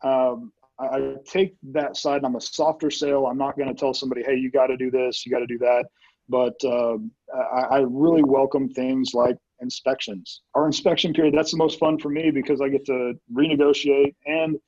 um, 0.02 0.52
I, 0.78 1.16
take 1.26 1.56
that 1.72 1.96
side 1.96 2.24
I'm 2.24 2.36
a 2.36 2.40
softer 2.40 2.90
sale. 2.90 3.26
I'm 3.26 3.38
not 3.38 3.56
going 3.56 3.68
to 3.68 3.74
tell 3.74 3.92
somebody, 3.92 4.22
hey, 4.22 4.36
you 4.36 4.50
got 4.50 4.68
to 4.68 4.76
do 4.76 4.90
this, 4.90 5.26
you 5.26 5.32
got 5.32 5.40
to 5.40 5.46
do 5.46 5.58
that 5.58 5.84
but 6.28 6.54
um, 6.64 7.11
I, 7.35 7.61
I, 7.61 7.78
really 7.87 8.23
welcome 8.23 8.69
things 8.69 9.12
like 9.14 9.37
inspections. 9.61 10.43
Our 10.54 10.66
inspection 10.66 11.12
period, 11.12 11.35
that's 11.35 11.50
the 11.50 11.59
most 11.59 11.78
fun 11.78 11.99
for 11.99 12.09
me 12.09 12.31
because 12.31 12.61
I 12.61 12.69
get 12.69 12.85
to 12.87 13.14
renegotiate 13.33 14.14
and 14.26 14.59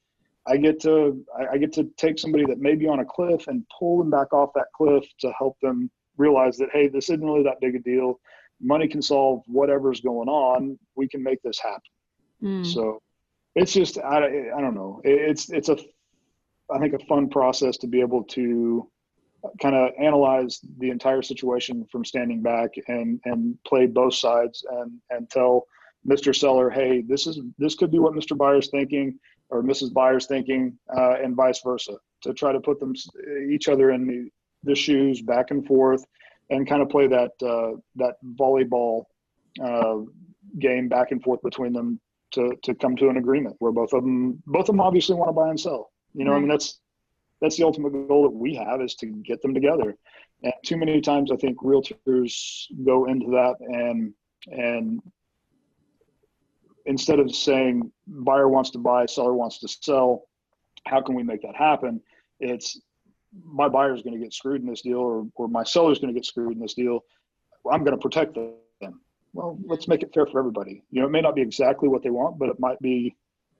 I 0.47 0.57
get 0.57 0.81
to 0.83 1.25
I, 1.39 1.55
I 1.55 1.59
get 1.59 1.73
to 1.75 1.85
take 1.97 2.19
somebody 2.19 2.45
that 2.47 2.59
may 2.59 2.75
be 2.75 2.87
on 2.87 3.01
a 3.01 3.05
cliff 3.05 3.47
and 3.49 3.65
pull 3.79 3.99
them 3.99 4.11
back 4.11 4.33
off 4.33 4.51
that 4.55 4.67
cliff 4.77 5.05
to 5.21 5.33
help 5.39 5.59
them 5.61 5.91
realize 6.17 6.57
that 6.59 6.69
hey, 6.73 6.89
this 6.89 7.09
isn't 7.11 7.25
really 7.25 7.43
that 7.45 7.61
big 7.61 7.75
a 7.75 7.79
deal. 7.79 8.21
Money 8.61 8.89
can 8.89 9.03
solve 9.03 9.43
whatever's 9.47 10.01
going 10.01 10.29
on. 10.29 10.79
We 10.95 11.09
can 11.09 11.23
make 11.23 11.43
this 11.43 11.59
happen. 11.59 11.81
Mm. 12.43 12.67
So 12.67 13.01
it's 13.55 13.73
just 13.73 13.99
I, 13.99 14.19
I 14.57 14.61
don't 14.61 14.75
know. 14.75 15.01
It's 15.05 15.51
it's 15.51 15.69
a 15.69 15.79
I 16.71 16.79
think 16.79 16.95
a 16.95 17.05
fun 17.07 17.29
process 17.29 17.77
to 17.79 17.87
be 17.87 18.01
able 18.01 18.25
to 18.25 18.89
kind 19.61 19.75
of 19.75 19.91
analyze 19.99 20.61
the 20.79 20.91
entire 20.91 21.23
situation 21.23 21.87
from 21.91 22.05
standing 22.05 22.43
back 22.43 22.71
and 22.89 23.21
and 23.25 23.59
play 23.65 23.87
both 23.87 24.15
sides 24.15 24.65
and 24.71 24.93
and 25.11 25.29
tell 25.31 25.67
Mr. 26.07 26.35
Seller, 26.35 26.71
hey, 26.71 27.03
this 27.03 27.27
is 27.27 27.41
this 27.59 27.75
could 27.75 27.91
be 27.91 27.99
what 27.99 28.15
Mr. 28.15 28.37
Buyer's 28.37 28.71
thinking 28.71 29.19
or 29.49 29.63
Mrs. 29.63 29.93
Buyer's 29.93 30.27
thinking, 30.27 30.77
uh, 30.97 31.17
and 31.23 31.37
vice 31.37 31.61
versa. 31.63 31.97
To 32.23 32.35
try 32.35 32.53
to 32.53 32.61
put 32.61 32.81
them 32.81 32.95
each 33.51 33.69
other 33.69 33.91
in 33.91 34.07
the, 34.07 34.31
the 34.65 34.75
shoes 34.75 35.23
back 35.23 35.51
and 35.51 35.65
forth, 35.67 36.05
and 36.51 36.67
kind 36.67 36.83
of 36.83 36.89
play 36.89 37.07
that 37.07 37.33
uh, 37.43 37.79
that 37.97 38.17
volleyball 38.39 39.05
uh, 39.63 39.99
game 40.59 40.89
back 40.89 41.13
and 41.13 41.23
forth 41.23 41.43
between 41.43 41.73
them 41.73 42.01
to 42.33 42.57
to 42.63 42.75
come 42.75 42.97
to 42.97 43.09
an 43.09 43.17
agreement 43.17 43.57
where 43.59 43.73
both 43.73 43.93
of 43.93 44.03
them 44.03 44.43
both 44.47 44.63
of 44.63 44.75
them 44.75 44.81
obviously 44.81 45.15
want 45.15 45.29
to 45.29 45.33
buy 45.33 45.51
and 45.51 45.61
sell. 45.61 45.93
You 46.15 46.25
know, 46.25 46.33
right. 46.33 46.39
I 46.39 46.41
mean 46.41 46.49
that's 46.49 46.81
that's 47.41 47.57
the 47.57 47.65
ultimate 47.65 47.91
goal 48.09 48.23
that 48.25 48.31
we 48.31 48.55
have 48.55 48.81
is 48.81 48.95
to 48.97 49.07
get 49.07 49.43
them 49.43 49.55
together. 49.55 49.97
And 50.43 50.53
too 50.65 50.77
many 50.77 51.01
times 51.01 51.31
I 51.31 51.37
think 51.37 51.59
realtors 51.59 52.67
go 52.85 53.07
into 53.07 53.27
that 53.31 53.57
and 53.61 54.13
and 54.49 55.03
instead 56.87 57.19
of 57.19 57.35
saying 57.35 57.91
buyer 58.07 58.49
wants 58.49 58.71
to 58.71 58.79
buy, 58.79 59.07
seller 59.07 59.35
wants 59.35 59.59
to 59.59 59.69
sell, 59.69 60.29
how 60.87 61.01
can 61.01 61.15
we 61.15 61.23
make 61.23 61.43
that 61.43 61.57
happen? 61.57 62.01
It's 62.39 62.81
my 63.45 63.69
buyer 63.69 63.95
is 63.95 64.03
going 64.03 64.15
to 64.15 64.23
get 64.23 64.33
screwed 64.33 64.63
in 64.63 64.69
this 64.69 64.83
deal 64.83 64.99
or, 64.99 65.27
or 65.35 65.49
my 65.49 65.65
seller 65.65 65.93
is 65.93 65.99
going 65.99 66.15
to 66.15 66.19
get 66.19 66.25
screwed 66.25 66.53
in 66.53 66.61
this 66.61 66.75
deal. 66.75 67.01
I'm 67.71 67.83
going 67.83 67.97
to 67.97 68.01
protect 68.01 68.35
them. 68.35 69.01
Well, 69.33 69.59
let's 69.67 69.89
make 69.89 70.03
it 70.03 70.15
fair 70.15 70.27
for 70.27 70.39
everybody. 70.39 70.83
You 70.91 71.01
know, 71.01 71.09
it 71.09 71.11
may 71.11 71.21
not 71.21 71.35
be 71.35 71.43
exactly 71.43 71.89
what 71.89 72.03
they 72.03 72.11
want, 72.11 72.39
but 72.39 72.49
it 72.49 72.59
might 72.59 72.81
be 72.81 73.15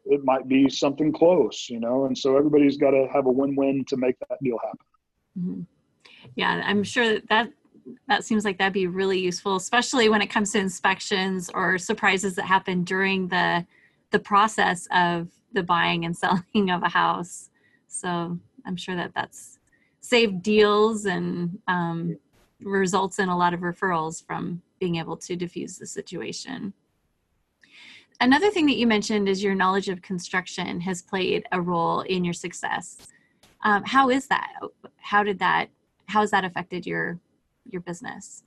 it 0.07 0.25
might 0.25 0.49
be 0.49 0.69
something 0.69 1.13
close, 1.13 1.69
you 1.69 1.81
know, 1.81 2.07
and 2.07 2.17
so 2.17 2.37
everybody's 2.37 2.77
got 2.77 2.91
to 2.91 3.09
have 3.13 3.27
a 3.27 3.31
win-win 3.31 3.85
to 3.89 3.97
make 3.97 4.17
that 4.21 4.39
deal 4.43 4.59
happen. 4.63 4.87
Mm-hmm. 5.39 5.61
Yeah, 6.35 6.63
I'm 6.65 6.83
sure 6.83 7.15
that, 7.15 7.29
that 7.29 7.53
that 8.09 8.25
seems 8.25 8.45
like 8.45 8.59
that'd 8.59 8.73
be 8.73 8.87
really 8.87 9.19
useful, 9.19 9.57
especially 9.57 10.09
when 10.09 10.23
it 10.23 10.27
comes 10.29 10.53
to 10.53 10.59
inspections 10.59 11.51
or 11.55 11.79
surprises 11.79 12.35
that 12.37 12.45
happen 12.45 12.85
during 12.85 13.29
the 13.29 13.67
the 14.11 14.19
process 14.19 14.87
of 14.93 15.29
the 15.53 15.63
buying 15.63 16.05
and 16.05 16.17
selling 16.23 16.71
of 16.71 16.83
a 16.83 16.89
house. 16.89 17.51
So 17.89 18.39
I'm 18.65 18.77
sure 18.77 18.97
that 18.97 19.13
that's 19.15 19.59
saved 20.01 20.43
deals 20.43 21.07
and 21.07 21.59
um, 21.69 22.17
results 22.61 23.19
in 23.19 23.29
a 23.29 23.37
lot 23.37 23.55
of 23.55 23.61
referrals 23.61 24.25
from 24.25 24.63
being 24.79 24.97
able 24.97 25.17
to 25.17 25.37
diffuse 25.37 25.79
the 25.79 25.87
situation. 25.87 26.73
Another 28.21 28.51
thing 28.51 28.67
that 28.67 28.77
you 28.77 28.87
mentioned 28.87 29.29
is 29.29 29.43
your 29.43 29.55
knowledge 29.55 29.89
of 29.89 30.01
construction 30.01 30.81
has 30.81 31.03
played 31.03 31.45
a 31.53 31.61
role 31.61 32.01
in 32.03 32.25
your 32.25 32.33
success. 32.33 32.97
Um, 33.63 33.83
how 33.85 34.11
is 34.11 34.27
that? 34.29 34.53
How 34.97 35.23
did 35.23 35.39
that? 35.41 35.69
How 36.07 36.21
has 36.21 36.31
that 36.31 36.45
affected 36.45 36.87
your 36.87 37.19
your 37.71 37.83
business? 37.83 38.43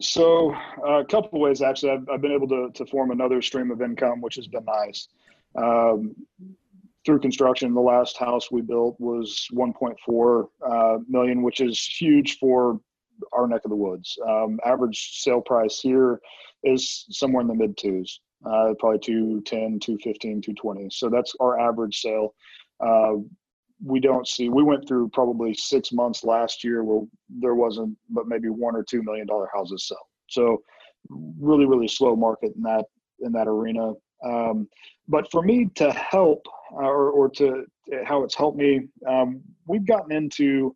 So, 0.00 0.54
uh, 0.86 1.00
a 1.00 1.04
couple 1.04 1.40
ways 1.40 1.62
actually. 1.62 1.92
I've, 1.92 2.08
I've, 2.08 2.20
been 2.20 2.32
able 2.32 2.48
to 2.48 2.70
to 2.74 2.86
form 2.86 3.10
another 3.10 3.40
stream 3.40 3.70
of 3.70 3.82
income, 3.82 4.20
which 4.20 4.36
has 4.36 4.48
been 4.48 4.64
nice. 4.64 5.08
Um, 5.56 6.14
through 7.04 7.20
construction, 7.20 7.74
the 7.74 7.80
last 7.80 8.18
house 8.18 8.50
we 8.50 8.60
built 8.60 8.96
was 8.98 9.46
1.4 9.54 10.48
uh, 10.66 10.98
million, 11.08 11.42
which 11.42 11.60
is 11.60 11.82
huge 11.82 12.38
for 12.38 12.80
our 13.32 13.46
neck 13.46 13.62
of 13.64 13.70
the 13.70 13.76
woods. 13.76 14.18
Um, 14.28 14.58
average 14.64 15.22
sale 15.22 15.40
price 15.40 15.80
here 15.80 16.20
is 16.64 17.06
somewhere 17.10 17.40
in 17.42 17.48
the 17.48 17.54
mid 17.54 17.76
twos 17.76 18.20
uh, 18.44 18.74
probably 18.78 18.98
210, 19.00 19.80
215, 19.80 20.42
220. 20.42 20.88
So 20.90 21.08
that's 21.08 21.34
our 21.40 21.58
average 21.58 22.00
sale. 22.00 22.34
Uh, 22.84 23.14
we 23.84 24.00
don't 24.00 24.26
see, 24.26 24.48
we 24.48 24.62
went 24.62 24.86
through 24.86 25.08
probably 25.10 25.54
six 25.54 25.92
months 25.92 26.24
last 26.24 26.64
year 26.64 26.82
where 26.82 27.02
there 27.28 27.54
wasn't, 27.54 27.96
but 28.10 28.26
maybe 28.26 28.48
one 28.48 28.74
or 28.74 28.84
$2 28.84 29.02
million 29.04 29.26
houses 29.54 29.86
sell. 29.86 30.08
So 30.28 30.62
really, 31.08 31.66
really 31.66 31.88
slow 31.88 32.16
market 32.16 32.52
in 32.56 32.62
that, 32.62 32.84
in 33.20 33.32
that 33.32 33.46
arena. 33.46 33.92
Um, 34.24 34.68
but 35.08 35.30
for 35.30 35.42
me 35.42 35.68
to 35.76 35.92
help 35.92 36.44
uh, 36.72 36.84
or, 36.84 37.10
or 37.10 37.28
to 37.30 37.64
how 38.04 38.24
it's 38.24 38.34
helped 38.34 38.58
me, 38.58 38.88
um, 39.08 39.40
we've 39.66 39.86
gotten 39.86 40.12
into, 40.12 40.74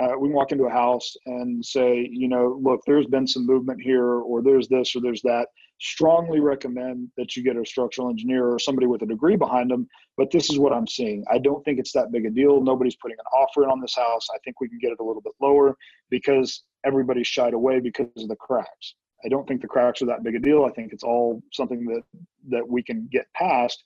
uh, 0.00 0.16
we 0.18 0.28
walk 0.28 0.52
into 0.52 0.64
a 0.64 0.70
house 0.70 1.14
and 1.26 1.64
say, 1.64 2.08
you 2.10 2.28
know, 2.28 2.58
look, 2.62 2.80
there's 2.86 3.06
been 3.06 3.26
some 3.26 3.46
movement 3.46 3.80
here, 3.82 4.04
or 4.04 4.42
there's 4.42 4.68
this, 4.68 4.94
or 4.94 5.00
there's 5.00 5.22
that 5.22 5.48
strongly 5.84 6.40
recommend 6.40 7.10
that 7.18 7.36
you 7.36 7.42
get 7.42 7.56
a 7.56 7.66
structural 7.66 8.08
engineer 8.08 8.48
or 8.48 8.58
somebody 8.58 8.86
with 8.86 9.02
a 9.02 9.06
degree 9.06 9.36
behind 9.36 9.70
them. 9.70 9.86
But 10.16 10.30
this 10.30 10.48
is 10.48 10.58
what 10.58 10.72
I'm 10.72 10.86
seeing. 10.86 11.24
I 11.30 11.36
don't 11.36 11.62
think 11.62 11.78
it's 11.78 11.92
that 11.92 12.10
big 12.10 12.24
a 12.24 12.30
deal. 12.30 12.62
Nobody's 12.62 12.96
putting 12.96 13.18
an 13.18 13.26
offer 13.38 13.64
in 13.64 13.70
on 13.70 13.82
this 13.82 13.94
house. 13.94 14.26
I 14.34 14.38
think 14.44 14.60
we 14.60 14.68
can 14.68 14.78
get 14.78 14.92
it 14.92 14.98
a 15.00 15.04
little 15.04 15.20
bit 15.20 15.34
lower 15.42 15.76
because 16.08 16.62
everybody's 16.86 17.26
shied 17.26 17.52
away 17.52 17.80
because 17.80 18.08
of 18.16 18.28
the 18.28 18.36
cracks. 18.36 18.94
I 19.26 19.28
don't 19.28 19.46
think 19.46 19.60
the 19.60 19.68
cracks 19.68 20.00
are 20.00 20.06
that 20.06 20.22
big 20.22 20.34
a 20.34 20.38
deal. 20.38 20.64
I 20.64 20.70
think 20.70 20.92
it's 20.92 21.04
all 21.04 21.42
something 21.52 21.84
that 21.86 22.02
that 22.48 22.66
we 22.66 22.82
can 22.82 23.08
get 23.12 23.26
past. 23.34 23.84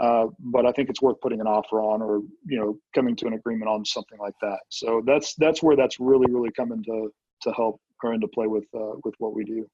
Uh, 0.00 0.26
but 0.38 0.64
I 0.64 0.72
think 0.72 0.88
it's 0.88 1.02
worth 1.02 1.20
putting 1.20 1.40
an 1.40 1.46
offer 1.46 1.82
on, 1.82 2.00
or 2.02 2.22
you 2.46 2.58
know, 2.58 2.78
coming 2.94 3.14
to 3.16 3.26
an 3.26 3.34
agreement 3.34 3.68
on 3.68 3.84
something 3.84 4.18
like 4.18 4.34
that. 4.40 4.60
So 4.70 5.02
that's 5.04 5.34
that's 5.34 5.62
where 5.62 5.76
that's 5.76 5.98
really 5.98 6.32
really 6.32 6.50
coming 6.52 6.82
to 6.84 7.12
to 7.42 7.52
help 7.52 7.80
or 8.02 8.14
into 8.14 8.28
play 8.28 8.46
with 8.46 8.64
uh, 8.74 8.94
with 9.04 9.14
what 9.18 9.34
we 9.34 9.44
do. 9.44 9.68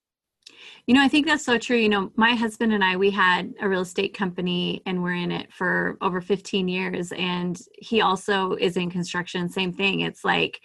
You 0.87 0.95
know, 0.95 1.03
I 1.03 1.09
think 1.09 1.27
that's 1.27 1.45
so 1.45 1.59
true. 1.59 1.77
You 1.77 1.89
know, 1.89 2.13
my 2.17 2.35
husband 2.35 2.73
and 2.73 2.83
I, 2.83 2.97
we 2.97 3.11
had 3.11 3.55
a 3.61 3.69
real 3.69 3.83
estate 3.83 4.15
company 4.15 4.83
and 4.87 5.03
we're 5.03 5.15
in 5.15 5.31
it 5.31 5.53
for 5.53 5.97
over 6.01 6.21
15 6.21 6.69
years. 6.69 7.13
And 7.13 7.61
he 7.75 8.01
also 8.01 8.53
is 8.55 8.77
in 8.77 8.91
construction. 8.91 9.49
Same 9.49 9.73
thing. 9.73 10.01
It's 10.01 10.25
like 10.25 10.61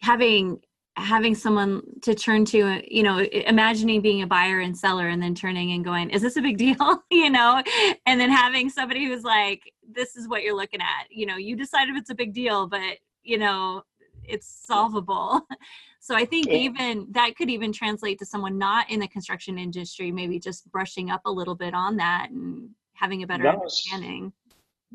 having 0.00 0.60
having 0.96 1.34
someone 1.34 1.82
to 2.00 2.14
turn 2.14 2.44
to 2.46 2.82
you 2.88 3.02
know 3.02 3.18
imagining 3.18 4.00
being 4.00 4.22
a 4.22 4.26
buyer 4.26 4.60
and 4.60 4.76
seller 4.76 5.08
and 5.08 5.22
then 5.22 5.34
turning 5.34 5.72
and 5.72 5.84
going 5.84 6.08
is 6.08 6.22
this 6.22 6.36
a 6.36 6.40
big 6.40 6.56
deal 6.66 7.02
you 7.10 7.28
know 7.28 7.62
and 8.06 8.18
then 8.18 8.30
having 8.30 8.70
somebody 8.70 9.04
who's 9.04 9.22
like 9.22 9.60
this 9.90 10.16
is 10.16 10.26
what 10.26 10.42
you're 10.42 10.56
looking 10.56 10.80
at 10.80 11.06
you 11.10 11.26
know 11.26 11.36
you 11.36 11.54
decide 11.54 11.88
if 11.88 11.96
it's 11.96 12.08
a 12.08 12.14
big 12.14 12.32
deal 12.32 12.66
but 12.66 12.96
you 13.22 13.36
know 13.36 13.82
it's 14.28 14.62
solvable 14.66 15.46
So 16.06 16.14
I 16.14 16.24
think 16.24 16.46
yeah. 16.46 16.58
even 16.58 17.08
that 17.10 17.36
could 17.36 17.50
even 17.50 17.72
translate 17.72 18.20
to 18.20 18.26
someone 18.26 18.56
not 18.56 18.88
in 18.88 19.00
the 19.00 19.08
construction 19.08 19.58
industry, 19.58 20.12
maybe 20.12 20.38
just 20.38 20.70
brushing 20.70 21.10
up 21.10 21.22
a 21.24 21.30
little 21.32 21.56
bit 21.56 21.74
on 21.74 21.96
that 21.96 22.30
and 22.30 22.70
having 22.94 23.24
a 23.24 23.26
better 23.26 23.42
that 23.42 23.54
understanding. 23.54 24.22
Was, 24.22 24.32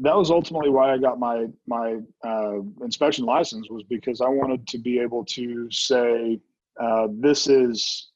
that 0.03 0.15
was 0.15 0.31
ultimately 0.31 0.69
why 0.69 0.93
I 0.93 0.97
got 0.97 1.19
my 1.19 1.47
my 1.67 1.97
uh, 2.25 2.61
inspection 2.81 3.25
license 3.25 3.67
was 3.69 3.83
because 3.89 4.21
I 4.21 4.29
wanted 4.29 4.65
to 4.69 4.77
be 4.77 4.99
able 4.99 5.25
to 5.25 5.69
say 5.69 6.39
uh, 6.79 7.09
this 7.11 7.47
is 7.47 8.07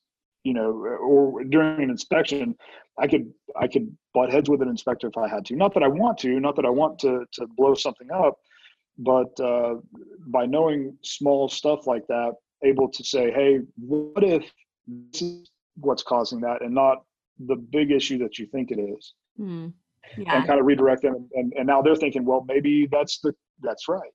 you 0.45 0.53
know 0.53 0.71
or 0.71 1.43
during 1.43 1.83
an 1.83 1.89
inspection 1.89 2.55
I 2.97 3.07
could 3.07 3.29
I 3.59 3.67
could 3.67 3.93
butt 4.13 4.31
heads 4.31 4.49
with 4.49 4.61
an 4.61 4.69
inspector 4.69 5.07
if 5.07 5.17
I 5.17 5.27
had 5.27 5.43
to. 5.47 5.55
Not 5.57 5.73
that 5.73 5.83
I 5.83 5.89
want 5.89 6.17
to, 6.19 6.39
not 6.39 6.55
that 6.55 6.65
I 6.65 6.69
want 6.69 6.97
to 6.99 7.25
to 7.33 7.47
blow 7.57 7.73
something 7.73 8.09
up, 8.09 8.37
but 8.97 9.39
uh, 9.39 9.75
by 10.27 10.45
knowing 10.45 10.97
small 11.03 11.49
stuff 11.49 11.87
like 11.87 12.07
that, 12.07 12.33
able 12.63 12.89
to 12.89 13.03
say, 13.03 13.31
hey, 13.31 13.59
what 13.77 14.23
if 14.23 14.51
this 14.87 15.21
is 15.21 15.49
what's 15.77 16.03
causing 16.03 16.39
that 16.41 16.61
and 16.61 16.73
not 16.73 17.03
the 17.39 17.55
big 17.55 17.91
issue 17.91 18.17
that 18.19 18.39
you 18.39 18.45
think 18.47 18.71
it 18.71 18.79
is? 18.79 19.13
Mm. 19.39 19.73
Yeah. 20.17 20.37
And 20.37 20.47
kind 20.47 20.59
of 20.59 20.65
redirect 20.65 21.01
them. 21.01 21.27
And, 21.33 21.51
and 21.57 21.67
now 21.67 21.81
they're 21.81 21.95
thinking, 21.95 22.25
well, 22.25 22.45
maybe 22.47 22.87
that's 22.91 23.19
the 23.19 23.33
that's 23.61 23.87
right. 23.87 24.11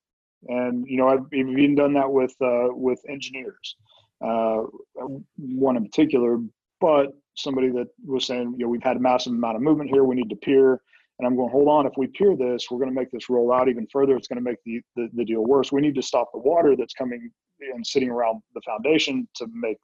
And 0.49 0.87
you 0.87 0.97
know, 0.97 1.09
I've 1.09 1.27
even 1.33 1.75
done 1.75 1.93
that 1.95 2.11
with 2.11 2.35
uh, 2.41 2.69
with 2.71 3.01
engineers, 3.09 3.77
uh, 4.25 4.63
one 5.37 5.77
in 5.77 5.85
particular, 5.85 6.39
but 6.81 7.09
somebody 7.35 7.71
that 7.71 7.89
was 8.07 8.27
saying, 8.27 8.55
you 8.57 8.65
know, 8.65 8.69
we've 8.69 8.83
had 8.83 8.97
a 8.97 9.01
massive 9.01 9.33
amount 9.33 9.57
of 9.57 9.63
movement 9.63 9.91
here. 9.91 10.05
We 10.05 10.15
need 10.15 10.31
to 10.31 10.37
pier. 10.37 10.81
And 11.21 11.27
I'm 11.27 11.37
going, 11.37 11.51
hold 11.51 11.69
on, 11.69 11.87
if 11.87 11.93
we 11.99 12.07
pier 12.07 12.35
this, 12.35 12.71
we're 12.71 12.79
going 12.79 12.89
to 12.89 12.99
make 12.99 13.11
this 13.11 13.29
roll 13.29 13.53
out 13.53 13.69
even 13.69 13.87
further. 13.93 14.17
It's 14.17 14.27
going 14.27 14.43
to 14.43 14.43
make 14.43 14.57
the, 14.65 14.81
the, 14.97 15.09
the 15.13 15.25
deal 15.27 15.45
worse. 15.45 15.71
We 15.71 15.83
need 15.83 15.95
to 15.97 16.03
stop 16.03 16.31
the 16.33 16.39
water 16.39 16.75
that's 16.79 16.95
coming 16.95 17.31
and 17.75 17.87
sitting 17.87 18.09
around 18.09 18.41
the 18.55 18.63
foundation 18.65 19.29
to 19.35 19.47
make 19.53 19.77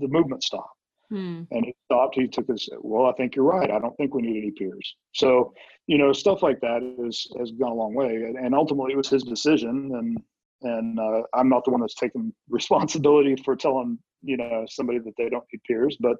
the 0.00 0.08
movement 0.08 0.42
stop. 0.42 0.70
Hmm. 1.08 1.44
And 1.50 1.64
he 1.64 1.74
stopped. 1.86 2.14
He 2.14 2.28
took 2.28 2.46
his. 2.46 2.68
Well, 2.82 3.06
I 3.06 3.12
think 3.12 3.34
you're 3.34 3.46
right. 3.46 3.70
I 3.70 3.78
don't 3.78 3.96
think 3.96 4.14
we 4.14 4.20
need 4.20 4.36
any 4.36 4.50
piers. 4.50 4.96
So, 5.12 5.54
you 5.86 5.96
know, 5.96 6.12
stuff 6.12 6.42
like 6.42 6.60
that 6.60 6.82
is 7.06 7.26
has 7.38 7.52
gone 7.52 7.72
a 7.72 7.74
long 7.74 7.94
way. 7.94 8.34
And 8.38 8.54
ultimately, 8.54 8.92
it 8.92 8.98
was 8.98 9.08
his 9.08 9.22
decision, 9.22 9.90
and 9.94 10.18
and 10.62 11.00
uh, 11.00 11.22
I'm 11.34 11.48
not 11.48 11.64
the 11.64 11.70
one 11.70 11.80
that's 11.80 11.94
taking 11.94 12.34
responsibility 12.50 13.34
for 13.44 13.56
telling 13.56 13.98
you 14.22 14.36
know 14.36 14.66
somebody 14.68 14.98
that 14.98 15.14
they 15.16 15.30
don't 15.30 15.44
need 15.50 15.62
piers, 15.66 15.96
but 15.98 16.16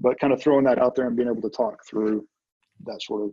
but 0.00 0.18
kind 0.20 0.32
of 0.32 0.40
throwing 0.40 0.64
that 0.64 0.78
out 0.78 0.94
there 0.94 1.08
and 1.08 1.16
being 1.16 1.28
able 1.28 1.42
to 1.42 1.50
talk 1.50 1.76
through 1.90 2.24
that 2.84 3.02
sort 3.02 3.22
of 3.22 3.32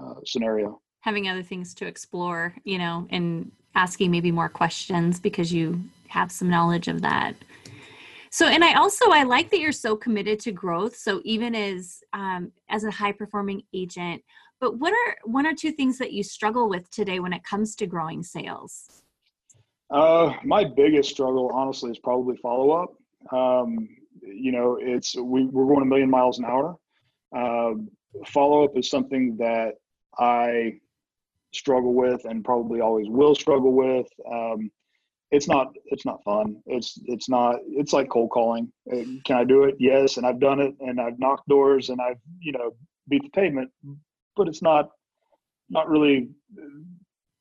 uh, 0.00 0.14
scenario. 0.24 0.80
Having 1.00 1.28
other 1.28 1.42
things 1.42 1.74
to 1.74 1.86
explore, 1.86 2.54
you 2.64 2.78
know, 2.78 3.06
and 3.10 3.50
asking 3.74 4.10
maybe 4.10 4.30
more 4.30 4.48
questions 4.48 5.20
because 5.20 5.52
you 5.52 5.80
have 6.08 6.32
some 6.32 6.50
knowledge 6.50 6.88
of 6.88 7.00
that. 7.02 7.34
So, 8.30 8.46
and 8.46 8.62
I 8.62 8.74
also 8.74 9.10
I 9.10 9.22
like 9.22 9.50
that 9.50 9.60
you're 9.60 9.72
so 9.72 9.96
committed 9.96 10.38
to 10.40 10.52
growth. 10.52 10.96
So 10.96 11.20
even 11.24 11.54
as 11.54 12.00
um, 12.12 12.52
as 12.68 12.84
a 12.84 12.90
high 12.90 13.12
performing 13.12 13.62
agent, 13.72 14.22
but 14.60 14.78
what 14.78 14.92
are 14.92 15.16
one 15.24 15.46
or 15.46 15.54
two 15.54 15.72
things 15.72 15.98
that 15.98 16.12
you 16.12 16.22
struggle 16.22 16.68
with 16.68 16.90
today 16.90 17.20
when 17.20 17.32
it 17.32 17.44
comes 17.44 17.74
to 17.76 17.86
growing 17.86 18.22
sales? 18.22 19.02
Uh, 19.90 20.34
my 20.44 20.64
biggest 20.64 21.10
struggle, 21.10 21.50
honestly, 21.54 21.90
is 21.90 21.98
probably 21.98 22.36
follow 22.36 22.70
up. 22.72 22.94
Um, 23.32 23.88
you 24.20 24.52
know, 24.52 24.78
it's 24.80 25.16
we, 25.16 25.46
we're 25.46 25.66
going 25.66 25.82
a 25.82 25.86
million 25.86 26.10
miles 26.10 26.38
an 26.38 26.44
hour. 26.44 26.76
Uh, 27.34 27.74
follow 28.26 28.64
up 28.64 28.76
is 28.76 28.90
something 28.90 29.36
that 29.38 29.74
I 30.18 30.80
struggle 31.52 31.94
with 31.94 32.24
and 32.24 32.44
probably 32.44 32.80
always 32.80 33.08
will 33.08 33.34
struggle 33.34 33.72
with. 33.72 34.06
Um, 34.30 34.70
it's 35.30 35.46
not 35.46 35.74
it's 35.86 36.06
not 36.06 36.22
fun. 36.24 36.56
It's 36.66 36.98
it's 37.04 37.28
not 37.28 37.56
it's 37.66 37.92
like 37.92 38.08
cold 38.08 38.30
calling. 38.30 38.72
Uh, 38.90 39.20
can 39.24 39.36
I 39.36 39.44
do 39.44 39.64
it? 39.64 39.76
Yes, 39.78 40.16
and 40.16 40.26
I've 40.26 40.40
done 40.40 40.60
it, 40.60 40.74
and 40.80 41.00
I've 41.00 41.18
knocked 41.18 41.48
doors, 41.48 41.90
and 41.90 42.00
I've 42.00 42.18
you 42.40 42.52
know 42.52 42.74
beat 43.08 43.22
the 43.22 43.30
pavement, 43.30 43.70
but 44.36 44.48
it's 44.48 44.62
not 44.62 44.90
not 45.68 45.88
really. 45.88 46.30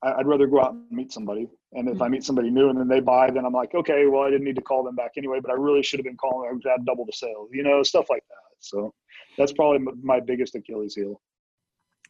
I'd 0.03 0.27
rather 0.27 0.45
go 0.45 0.61
out 0.61 0.73
and 0.73 0.91
meet 0.91 1.11
somebody, 1.11 1.47
and 1.73 1.87
if 1.87 1.95
mm-hmm. 1.95 2.03
I 2.03 2.09
meet 2.09 2.23
somebody 2.23 2.51
new 2.51 2.69
and 2.69 2.79
then 2.79 2.87
they 2.87 2.99
buy, 2.99 3.31
then 3.31 3.45
I'm 3.45 3.53
like, 3.53 3.73
okay, 3.73 4.05
well 4.05 4.23
I 4.23 4.29
didn't 4.29 4.45
need 4.45 4.57
to 4.57 4.61
call 4.61 4.83
them 4.83 4.95
back 4.95 5.13
anyway, 5.17 5.39
but 5.41 5.49
I 5.49 5.55
really 5.55 5.81
should 5.81 5.99
have 5.99 6.05
been 6.05 6.17
calling. 6.17 6.49
I 6.49 6.53
would 6.53 6.63
had 6.69 6.85
double 6.85 7.05
the 7.05 7.13
sales, 7.13 7.49
you 7.51 7.63
know, 7.63 7.81
stuff 7.83 8.07
like 8.09 8.23
that. 8.29 8.46
So 8.59 8.93
that's 9.37 9.53
probably 9.53 9.85
my 10.01 10.19
biggest 10.19 10.55
Achilles 10.55 10.95
heel. 10.95 11.21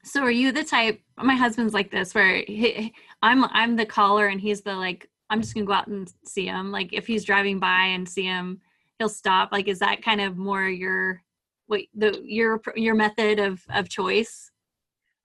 So 0.03 0.21
are 0.21 0.31
you 0.31 0.51
the 0.51 0.63
type? 0.63 1.01
My 1.17 1.35
husband's 1.35 1.73
like 1.73 1.91
this, 1.91 2.13
where 2.13 2.43
he, 2.47 2.93
I'm 3.21 3.43
I'm 3.45 3.75
the 3.75 3.85
caller 3.85 4.27
and 4.27 4.39
he's 4.39 4.61
the 4.61 4.73
like 4.73 5.09
I'm 5.29 5.41
just 5.41 5.53
gonna 5.53 5.65
go 5.65 5.73
out 5.73 5.87
and 5.87 6.11
see 6.25 6.45
him. 6.45 6.71
Like 6.71 6.93
if 6.93 7.07
he's 7.07 7.25
driving 7.25 7.59
by 7.59 7.85
and 7.87 8.07
see 8.07 8.23
him, 8.23 8.61
he'll 8.99 9.09
stop. 9.09 9.51
Like 9.51 9.67
is 9.67 9.79
that 9.79 10.03
kind 10.03 10.21
of 10.21 10.37
more 10.37 10.67
your 10.67 11.21
what 11.67 11.81
the 11.95 12.21
your 12.23 12.61
your 12.75 12.95
method 12.95 13.39
of 13.39 13.63
of 13.69 13.89
choice? 13.89 14.51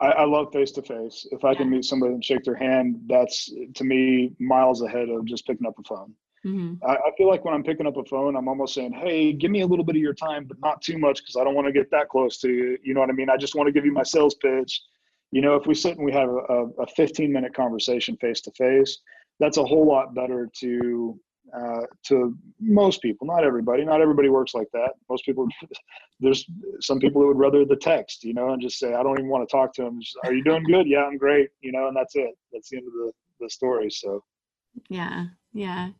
I, 0.00 0.06
I 0.06 0.24
love 0.24 0.52
face 0.52 0.72
to 0.72 0.82
face. 0.82 1.26
If 1.30 1.44
I 1.44 1.52
yeah. 1.52 1.58
can 1.58 1.70
meet 1.70 1.84
somebody 1.84 2.14
and 2.14 2.24
shake 2.24 2.42
their 2.42 2.56
hand, 2.56 3.00
that's 3.06 3.52
to 3.74 3.84
me 3.84 4.32
miles 4.40 4.82
ahead 4.82 5.08
of 5.08 5.24
just 5.26 5.46
picking 5.46 5.66
up 5.66 5.78
a 5.78 5.82
phone. 5.84 6.12
Mm-hmm. 6.44 6.84
I, 6.84 6.94
I, 6.94 7.10
feel 7.16 7.28
like 7.28 7.44
when 7.44 7.54
I'm 7.54 7.62
picking 7.62 7.86
up 7.86 7.96
a 7.96 8.04
phone, 8.04 8.34
I'm 8.34 8.48
almost 8.48 8.74
saying, 8.74 8.92
"Hey, 8.92 9.32
give 9.32 9.52
me 9.52 9.60
a 9.60 9.66
little 9.66 9.84
bit 9.84 9.94
of 9.94 10.02
your 10.02 10.14
time, 10.14 10.44
but 10.44 10.58
not 10.60 10.82
too 10.82 10.98
much, 10.98 11.20
because 11.20 11.36
I 11.36 11.44
don't 11.44 11.54
want 11.54 11.68
to 11.68 11.72
get 11.72 11.90
that 11.92 12.08
close 12.08 12.38
to 12.38 12.50
you." 12.50 12.78
You 12.82 12.94
know 12.94 13.00
what 13.00 13.10
I 13.10 13.12
mean? 13.12 13.30
I 13.30 13.36
just 13.36 13.54
want 13.54 13.68
to 13.68 13.72
give 13.72 13.84
you 13.84 13.92
my 13.92 14.02
sales 14.02 14.34
pitch. 14.34 14.82
You 15.30 15.40
know, 15.40 15.54
if 15.54 15.66
we 15.66 15.74
sit 15.74 15.96
and 15.96 16.04
we 16.04 16.12
have 16.12 16.28
a, 16.28 16.66
a 16.80 16.86
15 16.96 17.32
minute 17.32 17.54
conversation 17.54 18.16
face 18.16 18.40
to 18.42 18.50
face, 18.52 18.98
that's 19.38 19.56
a 19.56 19.64
whole 19.64 19.86
lot 19.86 20.14
better 20.16 20.50
to 20.60 21.20
uh, 21.56 21.82
to 22.06 22.36
most 22.60 23.02
people. 23.02 23.26
Not 23.26 23.44
everybody. 23.44 23.84
Not 23.84 24.00
everybody 24.00 24.28
works 24.28 24.52
like 24.52 24.68
that. 24.72 24.94
Most 25.08 25.24
people. 25.24 25.46
There's 26.20 26.44
some 26.80 26.98
people 26.98 27.20
who 27.20 27.28
would 27.28 27.38
rather 27.38 27.64
the 27.64 27.76
text, 27.76 28.24
you 28.24 28.34
know, 28.34 28.50
and 28.50 28.60
just 28.60 28.80
say, 28.80 28.94
"I 28.94 29.02
don't 29.04 29.18
even 29.18 29.28
want 29.28 29.48
to 29.48 29.52
talk 29.52 29.72
to 29.74 29.82
them." 29.82 30.00
Just, 30.00 30.16
Are 30.24 30.34
you 30.34 30.42
doing 30.42 30.64
good? 30.64 30.88
Yeah, 30.88 31.04
I'm 31.04 31.18
great. 31.18 31.50
You 31.60 31.70
know, 31.70 31.86
and 31.86 31.96
that's 31.96 32.16
it. 32.16 32.36
That's 32.52 32.68
the 32.70 32.78
end 32.78 32.88
of 32.88 32.92
the 32.94 33.12
the 33.38 33.48
story. 33.48 33.90
So. 33.90 34.24
Yeah. 34.88 35.26
Yeah. 35.52 35.90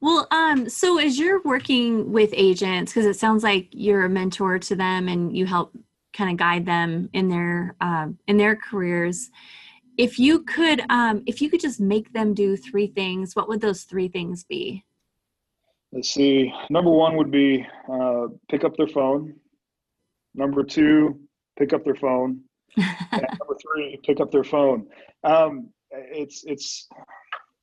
Well, 0.00 0.26
um, 0.30 0.68
so 0.68 0.98
as 0.98 1.18
you're 1.18 1.42
working 1.42 2.12
with 2.12 2.30
agents, 2.34 2.92
because 2.92 3.06
it 3.06 3.18
sounds 3.18 3.42
like 3.42 3.68
you're 3.70 4.04
a 4.04 4.10
mentor 4.10 4.58
to 4.58 4.76
them 4.76 5.08
and 5.08 5.36
you 5.36 5.46
help 5.46 5.72
kind 6.12 6.30
of 6.30 6.36
guide 6.36 6.66
them 6.66 7.08
in 7.12 7.28
their 7.28 7.74
um, 7.80 8.18
in 8.28 8.36
their 8.36 8.54
careers 8.54 9.30
if 9.96 10.18
you 10.18 10.40
could 10.40 10.82
um, 10.90 11.22
if 11.26 11.40
you 11.40 11.48
could 11.50 11.60
just 11.60 11.80
make 11.80 12.12
them 12.12 12.34
do 12.34 12.56
three 12.56 12.86
things 12.88 13.36
what 13.36 13.48
would 13.48 13.60
those 13.60 13.82
three 13.82 14.08
things 14.08 14.44
be? 14.44 14.84
Let's 15.92 16.10
see. 16.10 16.52
Number 16.70 16.90
one 16.90 17.16
would 17.16 17.30
be 17.30 17.64
uh, 17.90 18.26
pick 18.50 18.64
up 18.64 18.76
their 18.76 18.88
phone. 18.88 19.34
Number 20.34 20.64
two 20.64 21.20
pick 21.56 21.72
up 21.72 21.84
their 21.84 21.94
phone. 21.94 22.40
Number 22.76 23.56
three 23.62 24.00
pick 24.04 24.20
up 24.20 24.32
their 24.32 24.44
phone. 24.44 24.88
Um, 25.22 25.70
it's 25.90 26.44
it's 26.44 26.88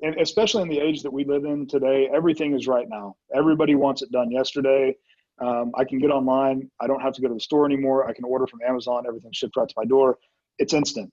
and 0.01 0.19
especially 0.19 0.61
in 0.63 0.69
the 0.69 0.79
age 0.79 1.03
that 1.03 1.11
we 1.11 1.23
live 1.25 1.45
in 1.45 1.67
today 1.67 2.09
everything 2.13 2.53
is 2.53 2.67
right 2.67 2.87
now 2.89 3.15
everybody 3.35 3.75
wants 3.75 4.01
it 4.01 4.11
done 4.11 4.31
yesterday 4.31 4.95
um, 5.41 5.71
i 5.75 5.83
can 5.83 5.99
get 5.99 6.11
online 6.11 6.69
i 6.79 6.87
don't 6.87 7.01
have 7.01 7.13
to 7.13 7.21
go 7.21 7.27
to 7.27 7.33
the 7.33 7.39
store 7.39 7.65
anymore 7.65 8.07
i 8.07 8.13
can 8.13 8.25
order 8.25 8.47
from 8.47 8.59
amazon 8.67 9.03
everything 9.07 9.31
shipped 9.33 9.55
right 9.57 9.67
to 9.67 9.75
my 9.77 9.85
door 9.85 10.17
it's 10.59 10.73
instant 10.73 11.11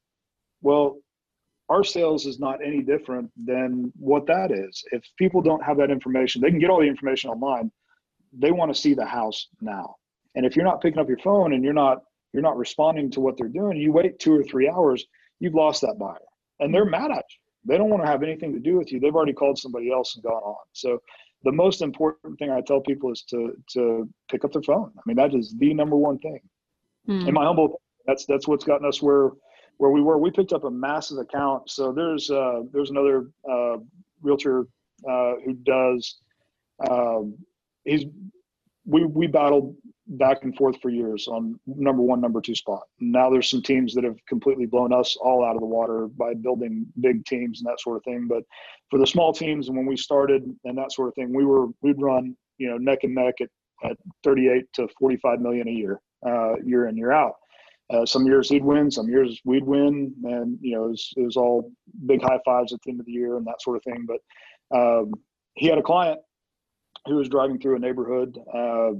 well 0.62 0.98
our 1.68 1.84
sales 1.84 2.26
is 2.26 2.38
not 2.38 2.64
any 2.64 2.82
different 2.82 3.30
than 3.36 3.92
what 3.98 4.26
that 4.26 4.50
is. 4.50 4.82
If 4.90 5.02
people 5.18 5.42
don't 5.42 5.62
have 5.62 5.76
that 5.78 5.90
information, 5.90 6.40
they 6.40 6.50
can 6.50 6.58
get 6.58 6.70
all 6.70 6.80
the 6.80 6.86
information 6.86 7.30
online. 7.30 7.70
They 8.32 8.52
want 8.52 8.74
to 8.74 8.80
see 8.80 8.94
the 8.94 9.04
house 9.04 9.48
now. 9.60 9.96
And 10.34 10.46
if 10.46 10.56
you're 10.56 10.64
not 10.64 10.80
picking 10.80 10.98
up 10.98 11.08
your 11.08 11.18
phone 11.18 11.52
and 11.52 11.62
you're 11.62 11.72
not 11.72 12.02
you're 12.32 12.42
not 12.42 12.58
responding 12.58 13.10
to 13.12 13.20
what 13.20 13.38
they're 13.38 13.48
doing, 13.48 13.78
you 13.78 13.90
wait 13.90 14.18
two 14.18 14.34
or 14.34 14.44
three 14.44 14.68
hours, 14.68 15.04
you've 15.40 15.54
lost 15.54 15.80
that 15.80 15.98
buyer. 15.98 16.18
And 16.60 16.74
they're 16.74 16.84
mad 16.84 17.10
at 17.10 17.24
you. 17.30 17.47
They 17.64 17.76
don't 17.76 17.90
want 17.90 18.02
to 18.04 18.10
have 18.10 18.22
anything 18.22 18.52
to 18.52 18.60
do 18.60 18.76
with 18.76 18.92
you. 18.92 19.00
They've 19.00 19.14
already 19.14 19.32
called 19.32 19.58
somebody 19.58 19.90
else 19.90 20.14
and 20.14 20.24
gone 20.24 20.42
on. 20.42 20.64
So 20.72 21.00
the 21.44 21.52
most 21.52 21.82
important 21.82 22.38
thing 22.38 22.50
I 22.50 22.60
tell 22.60 22.80
people 22.80 23.12
is 23.12 23.22
to 23.30 23.52
to 23.74 24.08
pick 24.30 24.44
up 24.44 24.52
their 24.52 24.62
phone. 24.62 24.92
I 24.96 25.00
mean, 25.06 25.16
that 25.16 25.34
is 25.34 25.54
the 25.58 25.74
number 25.74 25.96
one 25.96 26.18
thing. 26.18 26.40
Mm. 27.08 27.28
In 27.28 27.34
my 27.34 27.44
humble 27.44 27.80
that's 28.06 28.24
that's 28.26 28.48
what's 28.48 28.64
gotten 28.64 28.86
us 28.86 29.02
where 29.02 29.30
where 29.78 29.90
we 29.90 30.02
were, 30.02 30.18
we 30.18 30.30
picked 30.30 30.52
up 30.52 30.64
a 30.64 30.70
massive 30.70 31.18
account. 31.18 31.70
So 31.70 31.92
there's 31.92 32.30
uh, 32.30 32.62
there's 32.72 32.90
another 32.90 33.30
uh, 33.48 33.76
realtor 34.22 34.66
uh, 35.08 35.34
who 35.44 35.54
does. 35.62 36.16
Um, 36.90 37.36
he's 37.84 38.04
we 38.88 39.04
we 39.04 39.26
battled 39.26 39.76
back 40.12 40.38
and 40.42 40.56
forth 40.56 40.80
for 40.80 40.88
years 40.88 41.28
on 41.28 41.60
number 41.66 42.02
one, 42.02 42.20
number 42.20 42.40
two 42.40 42.54
spot. 42.54 42.82
Now 42.98 43.28
there's 43.28 43.50
some 43.50 43.62
teams 43.62 43.94
that 43.94 44.04
have 44.04 44.16
completely 44.26 44.64
blown 44.64 44.92
us 44.92 45.16
all 45.16 45.44
out 45.44 45.54
of 45.54 45.60
the 45.60 45.66
water 45.66 46.08
by 46.08 46.32
building 46.32 46.86
big 47.00 47.24
teams 47.26 47.60
and 47.60 47.68
that 47.68 47.80
sort 47.80 47.98
of 47.98 48.04
thing. 48.04 48.26
But 48.26 48.44
for 48.90 48.98
the 48.98 49.06
small 49.06 49.32
teams 49.32 49.68
and 49.68 49.76
when 49.76 49.86
we 49.86 49.96
started 49.96 50.42
and 50.64 50.78
that 50.78 50.92
sort 50.92 51.08
of 51.08 51.14
thing, 51.14 51.34
we 51.34 51.44
were 51.44 51.66
we'd 51.82 52.00
run 52.00 52.34
you 52.56 52.70
know 52.70 52.78
neck 52.78 53.00
and 53.02 53.14
neck 53.14 53.34
at, 53.42 53.50
at 53.84 53.96
38 54.24 54.64
to 54.74 54.88
45 54.98 55.40
million 55.40 55.68
a 55.68 55.72
year, 55.72 56.00
uh, 56.26 56.54
year 56.64 56.88
in 56.88 56.96
year 56.96 57.12
out. 57.12 57.34
Uh, 57.90 58.04
some 58.04 58.26
years 58.26 58.48
he'd 58.48 58.64
win, 58.64 58.90
some 58.90 59.08
years 59.08 59.40
we'd 59.44 59.64
win, 59.64 60.14
and 60.24 60.58
you 60.62 60.74
know 60.74 60.86
it 60.86 60.90
was, 60.90 61.12
it 61.16 61.22
was, 61.22 61.36
all 61.36 61.70
big 62.06 62.22
high 62.22 62.38
fives 62.44 62.72
at 62.72 62.80
the 62.82 62.90
end 62.90 63.00
of 63.00 63.06
the 63.06 63.12
year 63.12 63.36
and 63.36 63.46
that 63.46 63.62
sort 63.62 63.76
of 63.76 63.82
thing. 63.82 64.06
But 64.06 64.76
um, 64.76 65.12
he 65.54 65.68
had 65.68 65.78
a 65.78 65.82
client 65.82 66.20
who 67.08 67.16
was 67.16 67.28
driving 67.28 67.58
through 67.58 67.76
a 67.76 67.80
neighborhood, 67.80 68.38
uh, 68.54 68.92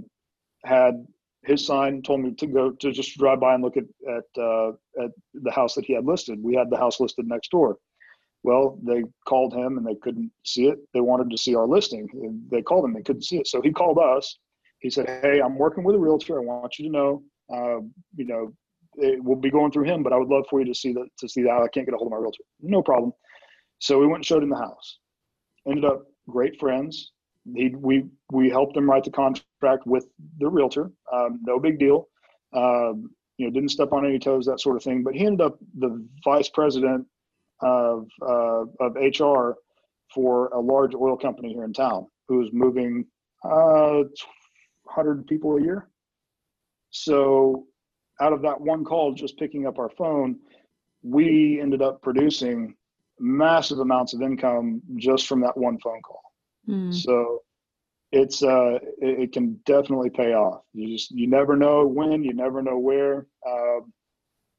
had 0.65 1.07
his 1.45 1.65
sign 1.65 2.03
told 2.03 2.21
me 2.21 2.33
to 2.35 2.47
go 2.47 2.73
to 2.73 2.93
just 2.93 3.17
drive 3.17 3.41
by 3.41 3.55
and 3.55 3.63
look 3.63 3.77
at 3.77 3.85
at 4.09 4.43
uh, 4.43 4.69
at 5.03 5.11
the 5.35 5.51
house 5.51 5.75
that 5.75 5.85
he 5.85 5.95
had 5.95 6.05
listed. 6.05 6.43
We 6.43 6.55
had 6.55 6.71
the 6.71 6.77
house 6.77 7.01
listed 7.01 7.27
next 7.27 7.51
door. 7.51 7.79
Well, 8.43 8.79
they 8.83 9.05
called 9.27 9.55
him 9.55 9.79
and 9.79 9.87
they 9.87 9.97
couldn't 9.97 10.31
see 10.45 10.69
it. 10.69 10.79
They 10.95 11.01
wanted 11.01 11.31
to 11.31 11.39
see 11.39 11.55
our 11.55 11.67
listing. 11.67 12.09
They 12.51 12.63
called 12.63 12.85
him, 12.85 12.95
they 12.95 13.03
couldn't 13.03 13.25
see 13.25 13.39
it. 13.39 13.47
So 13.49 13.61
he 13.61 13.73
called 13.73 13.99
us. 13.99 14.39
He 14.81 14.91
said, 14.91 15.09
"Hey, 15.23 15.41
I'm 15.41 15.59
working 15.59 15.85
with 15.85 15.97
a 15.97 15.99
realtor. 15.99 16.39
I 16.39 16.45
want 16.45 16.79
you 16.79 16.87
to 16.87 16.93
know, 16.93 17.23
uh, 17.53 17.81
you 18.17 18.27
know, 18.27 18.53
it 18.95 19.23
will 19.23 19.37
be 19.37 19.51
going 19.51 19.73
through 19.73 19.85
him, 19.85 20.03
but 20.03 20.13
I 20.13 20.17
would 20.17 20.29
love 20.29 20.45
for 20.49 20.61
you 20.61 20.67
to 20.67 20.75
see 20.75 20.93
that 20.93 21.09
to 21.19 21.29
see 21.29 21.43
that. 21.43 21.51
I 21.51 21.69
can't 21.69 21.87
get 21.87 21.95
a 21.95 21.99
hold 21.99 22.09
of 22.09 22.13
my 22.13 22.19
realtor. 22.19 22.45
No 22.61 22.83
problem. 22.83 23.13
So 23.81 23.99
we 23.99 24.07
went 24.07 24.19
and 24.19 24.27
showed 24.27 24.43
him 24.43 24.51
the 24.51 24.57
house. 24.57 24.99
Ended 25.67 25.85
up 25.85 26.07
great 26.29 26.59
friends. 26.59 27.13
He, 27.55 27.71
we 27.71 28.05
we 28.31 28.51
helped 28.51 28.77
him 28.77 28.89
write 28.89 29.05
the 29.05 29.11
contract 29.11 29.87
with 29.87 30.07
the 30.39 30.49
realtor. 30.49 30.91
Um, 31.13 31.41
no 31.43 31.59
big 31.59 31.79
deal. 31.79 32.09
Um, 32.53 33.11
you 33.37 33.47
know, 33.47 33.53
didn't 33.53 33.71
step 33.71 33.93
on 33.93 34.05
any 34.05 34.19
toes, 34.19 34.47
that 34.47 34.61
sort 34.61 34.77
of 34.77 34.83
thing. 34.83 35.03
But 35.03 35.15
he 35.15 35.25
ended 35.25 35.41
up 35.41 35.59
the 35.79 36.05
vice 36.25 36.49
president 36.49 37.07
of 37.61 38.07
uh, 38.23 38.65
of 38.81 38.95
HR 38.97 39.55
for 40.13 40.49
a 40.49 40.61
large 40.61 40.95
oil 40.95 41.17
company 41.17 41.53
here 41.53 41.65
in 41.65 41.73
town, 41.73 42.07
who 42.29 42.39
was 42.39 42.49
moving 42.53 43.05
uh, 43.45 44.03
100 44.85 45.27
people 45.27 45.57
a 45.57 45.63
year. 45.63 45.89
So 46.91 47.67
out 48.21 48.33
of 48.33 48.43
that 48.43 48.61
one 48.61 48.85
call, 48.85 49.13
just 49.13 49.39
picking 49.39 49.67
up 49.67 49.79
our 49.79 49.91
phone, 49.91 50.39
we 51.03 51.61
ended 51.61 51.83
up 51.83 52.03
producing 52.03 52.75
massive 53.21 53.79
amounts 53.81 54.15
of 54.15 54.23
income 54.23 54.81
just 54.97 55.27
from 55.27 55.41
that 55.41 55.57
one 55.57 55.79
phone 55.79 56.01
call. 56.03 56.23
Mm. 56.69 56.95
So 56.95 57.43
it's 58.13 58.43
uh 58.43 58.79
it, 59.01 59.21
it, 59.21 59.33
can 59.33 59.61
definitely 59.67 60.11
pay 60.11 60.35
off. 60.35 60.63
You 60.73 60.97
just 60.97 61.11
you 61.11 61.27
never 61.27 61.57
know 61.57 61.87
when, 61.87 62.23
you 62.23 62.35
never 62.35 62.63
know 62.63 62.79
where. 62.79 63.27
Uh, 63.47 63.81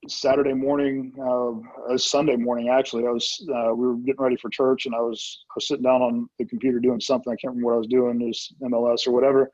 Saturday 0.07 0.53
morning, 0.53 1.13
uh, 1.21 1.97
Sunday 1.97 2.37
morning 2.37 2.69
actually, 2.69 3.05
I 3.05 3.09
was 3.09 3.45
uh, 3.53 3.73
we 3.75 3.87
were 3.87 3.95
getting 3.97 4.21
ready 4.21 4.37
for 4.37 4.49
church, 4.49 4.85
and 4.85 4.95
I 4.95 4.99
was 4.99 5.43
I 5.51 5.53
was 5.55 5.67
sitting 5.67 5.83
down 5.83 6.01
on 6.01 6.29
the 6.39 6.45
computer 6.45 6.79
doing 6.79 7.01
something. 7.01 7.31
I 7.31 7.35
can't 7.35 7.51
remember 7.51 7.67
what 7.67 7.75
I 7.75 7.79
was 7.79 7.87
doing, 7.87 8.19
was 8.19 8.53
MLS 8.63 9.07
or 9.07 9.11
whatever, 9.11 9.51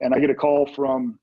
and 0.00 0.12
I 0.12 0.18
get 0.18 0.30
a 0.30 0.34
call 0.34 0.66
from 0.66 1.18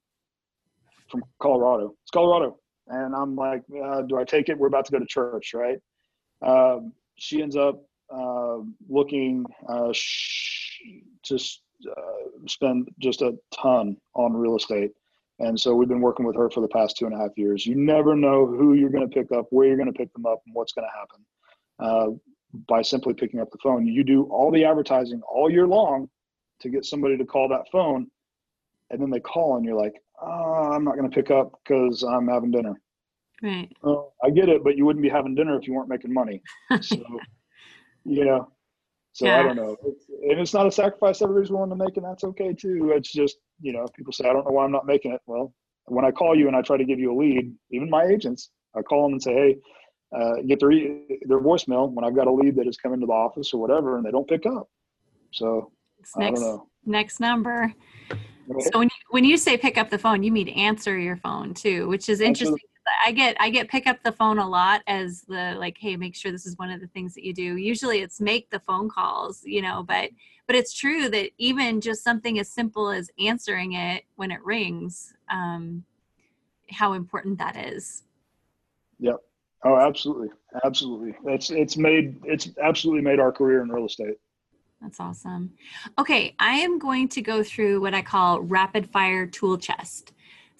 from 1.10 1.24
Colorado. 1.42 1.94
It's 2.04 2.12
Colorado. 2.12 2.58
And 2.88 3.14
I'm 3.16 3.36
like, 3.36 3.62
uh, 3.84 4.02
do 4.02 4.18
I 4.18 4.24
take 4.24 4.50
it? 4.50 4.58
We're 4.58 4.68
about 4.68 4.86
to 4.86 4.92
go 4.92 5.00
to 5.00 5.06
church, 5.06 5.54
right? 5.54 5.78
Um, 6.42 6.94
she 7.18 7.42
ends 7.42 7.56
up 7.56 7.84
uh, 8.14 8.58
looking 8.90 9.46
uh, 9.68 9.92
sh- 9.94 10.80
to 11.24 11.36
uh, 11.36 12.48
spend 12.48 12.90
just 13.00 13.22
a 13.22 13.38
ton 13.54 13.98
on 14.14 14.34
real 14.34 14.56
estate. 14.56 14.92
And 15.40 15.60
so 15.60 15.74
we've 15.74 15.90
been 15.90 16.02
working 16.02 16.26
with 16.26 16.36
her 16.36 16.50
for 16.52 16.62
the 16.62 16.68
past 16.68 16.98
two 16.98 17.06
and 17.06 17.16
a 17.16 17.18
half 17.18 17.32
years. 17.36 17.66
You 17.66 17.76
never 17.76 18.16
know 18.16 18.46
who 18.46 18.74
you're 18.74 18.92
going 18.92 19.08
to 19.10 19.14
pick 19.14 19.32
up, 19.32 19.48
where 19.50 19.68
you're 19.68 19.78
going 19.78 19.92
to 19.92 19.98
pick 19.98 20.14
them 20.14 20.26
up, 20.26 20.42
and 20.46 20.54
what's 20.54 20.74
going 20.74 20.88
to 20.88 21.00
happen. 21.00 21.26
Uh, 21.80 22.18
by 22.68 22.82
simply 22.82 23.14
picking 23.14 23.40
up 23.40 23.50
the 23.52 23.58
phone. 23.64 23.86
You 23.88 24.04
do 24.04 24.24
all 24.24 24.52
the 24.52 24.66
advertising 24.66 25.22
all 25.22 25.50
year 25.50 25.68
long 25.68 26.10
to 26.60 26.70
get 26.70 26.86
somebody 26.86 27.18
to 27.18 27.26
call 27.26 27.48
that 27.50 27.66
phone, 27.72 28.08
and 28.90 29.02
then 29.02 29.10
they 29.10 29.20
call 29.20 29.58
and 29.58 29.66
you're 29.66 29.80
like, 29.80 29.94
oh, 30.22 30.72
I'm 30.74 30.84
not 30.84 30.98
going 30.98 31.10
to 31.10 31.16
pick 31.16 31.32
up 31.32 31.60
because 31.64 32.04
I'm 32.04 32.28
having 32.28 32.52
dinner. 32.52 32.80
Right. 33.42 33.72
Well, 33.82 34.14
I 34.24 34.30
get 34.30 34.50
it, 34.50 34.64
but 34.64 34.78
you 34.78 34.86
wouldn't 34.86 35.02
be 35.02 35.10
having 35.10 35.34
dinner 35.34 35.58
if 35.58 35.68
you 35.68 35.74
weren't 35.74 35.90
making 35.90 36.14
money. 36.14 36.42
So, 36.82 37.04
you 38.06 38.26
know, 38.26 38.48
so 39.14 39.26
Yeah. 39.26 39.40
I 39.40 39.44
don't 39.44 39.56
know. 39.56 39.76
It's, 39.86 40.06
and 40.10 40.40
it's 40.40 40.54
not 40.54 40.68
a 40.68 40.72
sacrifice 40.72 41.22
everybody's 41.22 41.52
willing 41.52 41.70
to 41.70 41.76
make, 41.76 41.98
and 41.98 42.06
that's 42.06 42.24
okay 42.24 42.54
too. 42.54 42.92
It's 42.96 43.12
just, 43.12 43.38
you 43.62 43.74
know, 43.74 43.86
people 43.96 44.14
say, 44.14 44.28
I 44.30 44.34
don't 44.34 44.46
know 44.46 44.52
why 44.52 44.64
I'm 44.66 44.72
not 44.72 44.86
making 44.86 45.12
it. 45.12 45.22
Well, 45.26 45.54
when 45.86 46.06
I 46.06 46.12
call 46.12 46.36
you 46.38 46.48
and 46.48 46.56
I 46.56 46.62
try 46.62 46.78
to 46.78 46.86
give 46.86 47.00
you 47.00 47.14
a 47.14 47.18
lead, 47.18 47.54
even 47.72 47.90
my 47.90 48.06
agents, 48.06 48.52
I 48.76 48.82
call 48.82 49.04
them 49.04 49.14
and 49.14 49.22
say, 49.22 49.34
hey, 49.34 49.58
uh, 50.16 50.42
get 50.48 50.60
their, 50.60 50.70
their 50.70 51.40
voicemail 51.40 51.92
when 51.92 52.04
I've 52.06 52.16
got 52.16 52.28
a 52.28 52.32
lead 52.32 52.56
that 52.58 52.66
has 52.66 52.78
come 52.78 52.94
into 52.94 53.06
the 53.06 53.14
office 53.14 53.54
or 53.54 53.60
whatever, 53.62 53.98
and 53.98 54.06
they 54.06 54.12
don't 54.12 54.28
pick 54.28 54.46
up. 54.46 54.70
So 55.32 55.72
It's 56.00 56.16
I 56.16 56.22
next 56.22 56.40
don't 56.40 56.50
know. 56.50 56.68
next 56.86 57.20
number. 57.20 57.74
So 58.60 58.80
when 58.80 58.88
you, 58.88 59.00
when 59.12 59.24
you 59.24 59.38
say 59.38 59.58
pick 59.58 59.78
up 59.78 59.90
the 59.90 59.98
phone, 59.98 60.24
you 60.24 60.32
mean 60.32 60.50
answer 60.50 60.98
your 60.98 61.16
phone 61.16 61.54
too, 61.54 61.88
which 61.88 62.10
is 62.10 62.20
interesting. 62.20 62.58
I 63.04 63.12
get 63.12 63.38
I 63.40 63.50
get 63.50 63.70
pick 63.70 63.88
up 63.88 64.02
the 64.04 64.12
phone 64.12 64.38
a 64.38 64.48
lot 64.48 64.82
as 64.88 65.22
the 65.24 65.56
like, 65.58 65.78
hey, 65.80 65.96
make 65.96 66.16
sure 66.16 66.32
this 66.32 66.46
is 66.46 66.58
one 66.58 66.70
of 66.70 66.82
the 66.82 66.88
things 66.88 67.14
that 67.16 67.24
you 67.24 67.34
do. 67.34 67.58
Usually 67.58 68.00
it's 68.00 68.22
make 68.22 68.50
the 68.50 68.60
phone 68.60 68.90
calls, 68.90 69.42
you 69.44 69.62
know, 69.62 69.84
but 69.84 70.12
but 70.48 70.56
it's 70.56 70.74
true 70.74 71.10
that 71.10 71.32
even 71.38 71.82
just 71.82 72.04
something 72.04 72.40
as 72.40 72.52
simple 72.52 72.90
as 72.90 73.10
answering 73.20 73.74
it 73.74 74.04
when 74.16 74.32
it 74.32 74.44
rings, 74.44 75.14
um, 75.30 75.84
how 76.70 76.94
important 76.94 77.38
that 77.40 77.56
is. 77.56 78.04
Yep. 79.00 79.18
Oh, 79.64 79.78
absolutely, 79.78 80.30
absolutely. 80.64 81.16
It's 81.26 81.50
it's 81.50 81.78
made 81.78 82.20
it's 82.24 82.50
absolutely 82.62 83.02
made 83.04 83.20
our 83.20 83.32
career 83.32 83.62
in 83.62 83.70
real 83.70 83.86
estate. 83.86 84.16
That's 84.82 85.00
awesome. 85.00 85.54
Okay, 86.00 86.36
I 86.40 86.54
am 86.56 86.80
going 86.80 87.08
to 87.10 87.22
go 87.22 87.44
through 87.44 87.82
what 87.82 87.94
I 87.94 88.02
call 88.02 88.42
rapid 88.42 88.90
fire 88.90 89.28
tool 89.28 89.58
chest. 89.58 90.12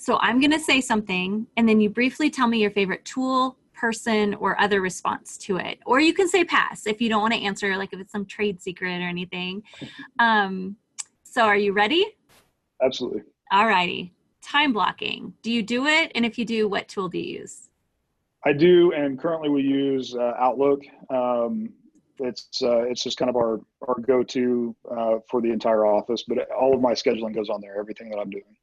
So 0.02 0.18
I'm 0.20 0.40
going 0.40 0.52
to 0.52 0.60
say 0.60 0.82
something, 0.82 1.46
and 1.58 1.70
then 1.70 1.80
you 1.80 1.88
briefly 1.88 2.32
tell 2.32 2.48
me 2.48 2.60
your 2.60 2.72
favorite 2.72 3.06
tool, 3.06 3.56
person, 3.76 4.34
or 4.34 4.60
other 4.60 4.82
response 4.82 5.38
to 5.38 5.58
it. 5.58 5.78
Or 5.86 6.00
you 6.00 6.12
can 6.12 6.28
say 6.28 6.44
pass 6.44 6.88
if 6.88 7.00
you 7.00 7.08
don't 7.08 7.22
want 7.22 7.36
to 7.36 7.40
answer, 7.40 7.78
like 7.78 7.94
if 7.94 8.00
it's 8.00 8.12
some 8.12 8.26
trade 8.26 8.60
secret 8.60 9.00
or 9.00 9.08
anything. 9.08 9.62
Um, 10.18 10.76
so 11.24 11.44
are 11.44 11.56
you 11.56 11.72
ready? 11.72 12.04
Absolutely. 12.84 13.22
All 13.52 13.68
righty. 13.68 14.12
Time 14.42 14.74
blocking. 14.74 15.36
Do 15.44 15.52
you 15.52 15.62
do 15.62 15.86
it? 15.86 16.12
And 16.16 16.26
if 16.26 16.40
you 16.40 16.46
do, 16.46 16.68
what 16.68 16.88
tool 16.88 17.08
do 17.08 17.20
you 17.20 17.42
use? 17.42 17.70
I 18.44 18.54
do, 18.54 18.94
and 18.94 19.20
currently 19.20 19.50
we 19.50 19.62
use 19.62 20.16
uh, 20.16 20.34
Outlook. 20.40 20.82
Um, 21.12 21.70
it's 22.18 22.64
uh, 22.64 22.82
it's 22.86 23.04
just 23.04 23.20
kind 23.20 23.30
of 23.30 23.36
our 23.36 23.60
our 23.88 24.00
go 24.02 24.24
to 24.24 24.76
uh, 24.90 25.18
for 25.30 25.42
the 25.42 25.52
entire 25.52 25.86
office, 25.86 26.24
but 26.28 26.50
all 26.60 26.74
of 26.74 26.82
my 26.82 26.94
scheduling 26.94 27.36
goes 27.36 27.52
on 27.52 27.62
there. 27.62 27.80
Everything 27.80 28.10
that 28.10 28.18
I'm 28.18 28.32
doing. 28.32 28.56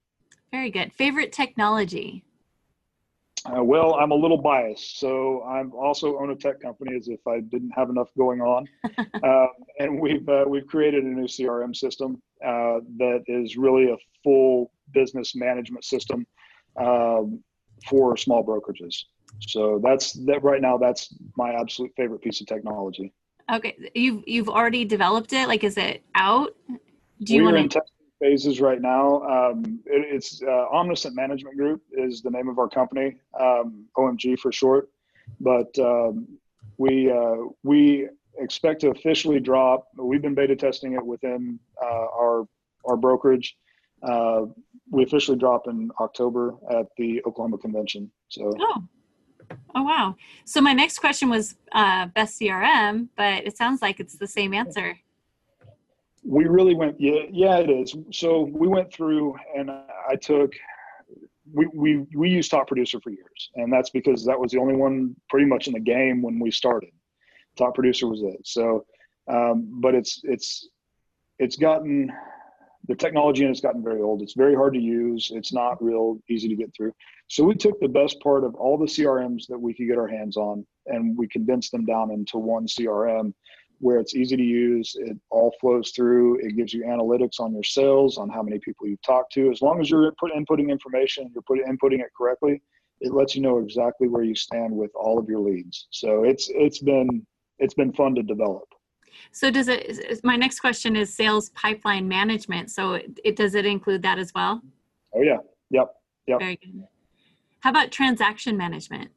Very 0.50 0.70
good. 0.70 0.92
Favorite 0.92 1.32
technology? 1.32 2.24
Uh, 3.46 3.62
well, 3.62 3.94
I'm 3.94 4.10
a 4.10 4.14
little 4.14 4.36
biased, 4.36 4.98
so 4.98 5.42
I'm 5.44 5.72
also 5.72 6.18
own 6.18 6.30
a 6.30 6.34
tech 6.34 6.60
company 6.60 6.96
as 6.96 7.08
if 7.08 7.20
I 7.26 7.40
didn't 7.40 7.70
have 7.70 7.88
enough 7.88 8.08
going 8.16 8.40
on, 8.40 8.68
um, 9.22 9.48
and 9.78 10.00
we've 10.00 10.28
uh, 10.28 10.44
we've 10.46 10.66
created 10.66 11.04
a 11.04 11.08
new 11.08 11.26
CRM 11.26 11.74
system 11.74 12.20
uh, 12.44 12.80
that 12.98 13.22
is 13.28 13.56
really 13.56 13.90
a 13.90 13.96
full 14.24 14.72
business 14.92 15.36
management 15.36 15.84
system 15.84 16.26
um, 16.76 17.40
for 17.88 18.16
small 18.16 18.44
brokerages. 18.44 19.04
So 19.40 19.80
that's 19.84 20.12
that 20.26 20.42
right 20.42 20.60
now. 20.60 20.76
That's 20.76 21.14
my 21.36 21.52
absolute 21.52 21.92
favorite 21.96 22.20
piece 22.20 22.40
of 22.40 22.48
technology. 22.48 23.12
Okay, 23.52 23.76
you've 23.94 24.24
you've 24.26 24.48
already 24.48 24.84
developed 24.84 25.32
it. 25.32 25.46
Like, 25.46 25.64
is 25.64 25.76
it 25.76 26.02
out? 26.14 26.56
Do 27.22 27.34
you 27.34 27.44
want 27.44 27.70
to? 27.72 27.82
Phases 28.20 28.60
right 28.60 28.80
now. 28.80 29.22
Um, 29.22 29.80
it, 29.86 30.06
it's 30.14 30.42
uh, 30.42 30.66
Omniscient 30.72 31.14
Management 31.14 31.56
Group 31.56 31.82
is 31.92 32.22
the 32.22 32.30
name 32.30 32.48
of 32.48 32.58
our 32.58 32.68
company, 32.68 33.16
um, 33.38 33.84
OMG 33.96 34.38
for 34.38 34.52
short. 34.52 34.90
But 35.40 35.76
um, 35.78 36.26
we 36.78 37.10
uh, 37.10 37.36
we 37.62 38.08
expect 38.38 38.80
to 38.82 38.90
officially 38.90 39.40
drop. 39.40 39.88
We've 39.96 40.22
been 40.22 40.34
beta 40.34 40.56
testing 40.56 40.94
it 40.94 41.04
within 41.04 41.58
uh, 41.82 42.06
our 42.16 42.46
our 42.84 42.96
brokerage. 42.96 43.56
Uh, 44.02 44.46
we 44.90 45.02
officially 45.02 45.36
drop 45.36 45.66
in 45.66 45.90
October 46.00 46.54
at 46.70 46.86
the 46.96 47.22
Oklahoma 47.26 47.58
Convention. 47.58 48.10
So 48.28 48.52
Oh, 48.58 48.84
oh 49.74 49.82
wow. 49.82 50.16
So 50.44 50.60
my 50.60 50.72
next 50.72 50.98
question 50.98 51.28
was 51.28 51.56
uh, 51.72 52.06
best 52.06 52.40
CRM, 52.40 53.08
but 53.16 53.44
it 53.44 53.56
sounds 53.56 53.82
like 53.82 54.00
it's 54.00 54.16
the 54.16 54.26
same 54.26 54.54
answer. 54.54 54.98
We 56.28 56.44
really 56.44 56.74
went 56.74 57.00
yeah 57.00 57.22
yeah 57.30 57.56
it 57.56 57.70
is. 57.70 57.96
So 58.12 58.42
we 58.52 58.68
went 58.68 58.92
through 58.92 59.34
and 59.56 59.70
i 59.70 60.14
took 60.20 60.52
we 61.52 61.66
we 61.74 62.06
we 62.14 62.28
used 62.28 62.50
top 62.50 62.68
producer 62.68 63.00
for 63.00 63.10
years. 63.10 63.50
And 63.56 63.72
that's 63.72 63.90
because 63.90 64.24
that 64.26 64.38
was 64.38 64.52
the 64.52 64.58
only 64.58 64.76
one 64.76 65.16
pretty 65.30 65.46
much 65.46 65.66
in 65.66 65.72
the 65.72 65.80
game 65.80 66.20
when 66.20 66.38
we 66.38 66.50
started. 66.50 66.90
Top 67.56 67.74
producer 67.74 68.06
was 68.06 68.22
it. 68.22 68.40
So 68.44 68.84
um, 69.30 69.80
but 69.80 69.94
it's 69.94 70.20
it's 70.24 70.68
it's 71.38 71.56
gotten 71.56 72.12
the 72.88 72.94
technology 72.94 73.42
and 73.44 73.50
it's 73.50 73.60
gotten 73.60 73.82
very 73.82 74.00
old. 74.00 74.22
It's 74.22 74.34
very 74.34 74.54
hard 74.54 74.74
to 74.74 74.80
use. 74.80 75.30
It's 75.34 75.52
not 75.52 75.82
real 75.82 76.18
easy 76.28 76.48
to 76.48 76.56
get 76.56 76.74
through. 76.74 76.92
So 77.28 77.44
we 77.44 77.54
took 77.54 77.78
the 77.80 77.88
best 77.88 78.18
part 78.20 78.44
of 78.44 78.54
all 78.54 78.78
the 78.78 78.86
crms 78.86 79.46
that 79.48 79.58
we 79.58 79.74
could 79.74 79.86
get 79.86 79.98
our 79.98 80.08
hands 80.08 80.36
on 80.36 80.66
and 80.86 81.16
we 81.16 81.28
condensed 81.28 81.72
them 81.72 81.84
down 81.84 82.10
into 82.10 82.38
one 82.38 82.66
crm 82.66 83.34
where 83.78 83.98
it's 83.98 84.14
easy 84.14 84.36
to 84.36 84.42
use. 84.42 84.96
It 84.98 85.16
all 85.30 85.54
flows 85.60 85.90
through. 85.90 86.40
It 86.40 86.56
gives 86.56 86.72
you 86.72 86.84
analytics 86.84 87.40
on 87.40 87.52
your 87.52 87.62
sales, 87.62 88.18
on 88.18 88.28
how 88.28 88.42
many 88.42 88.58
people 88.58 88.86
you've 88.86 89.02
talked 89.02 89.32
to. 89.34 89.50
As 89.50 89.62
long 89.62 89.80
as 89.80 89.90
you're 89.90 90.12
put, 90.12 90.32
inputting 90.32 90.70
information, 90.70 91.30
you're 91.34 91.42
putting 91.42 91.64
inputting 91.64 92.00
it 92.00 92.10
correctly, 92.16 92.62
it 93.00 93.12
lets 93.12 93.36
you 93.36 93.42
know 93.42 93.58
exactly 93.58 94.08
where 94.08 94.24
you 94.24 94.34
stand 94.34 94.72
with 94.72 94.90
all 94.94 95.18
of 95.18 95.28
your 95.28 95.40
leads. 95.40 95.86
So 95.90 96.24
it's 96.24 96.50
it's 96.54 96.78
been 96.78 97.26
it's 97.58 97.74
been 97.74 97.92
fun 97.92 98.14
to 98.16 98.22
develop. 98.22 98.64
So 99.32 99.50
does 99.50 99.68
it? 99.68 100.20
My 100.24 100.36
next 100.36 100.60
question 100.60 100.96
is 100.96 101.14
sales 101.14 101.50
pipeline 101.50 102.06
management. 102.08 102.70
So 102.70 102.94
it, 102.94 103.18
it 103.24 103.36
does 103.36 103.54
it 103.54 103.66
include 103.66 104.02
that 104.02 104.18
as 104.18 104.32
well? 104.34 104.62
Oh 105.14 105.22
yeah, 105.22 105.38
yep, 105.70 105.94
Yep. 106.28 106.40
Very 106.40 106.56
good. 106.56 106.84
How 107.60 107.70
about 107.70 107.90
transaction 107.90 108.56
management? 108.56 109.10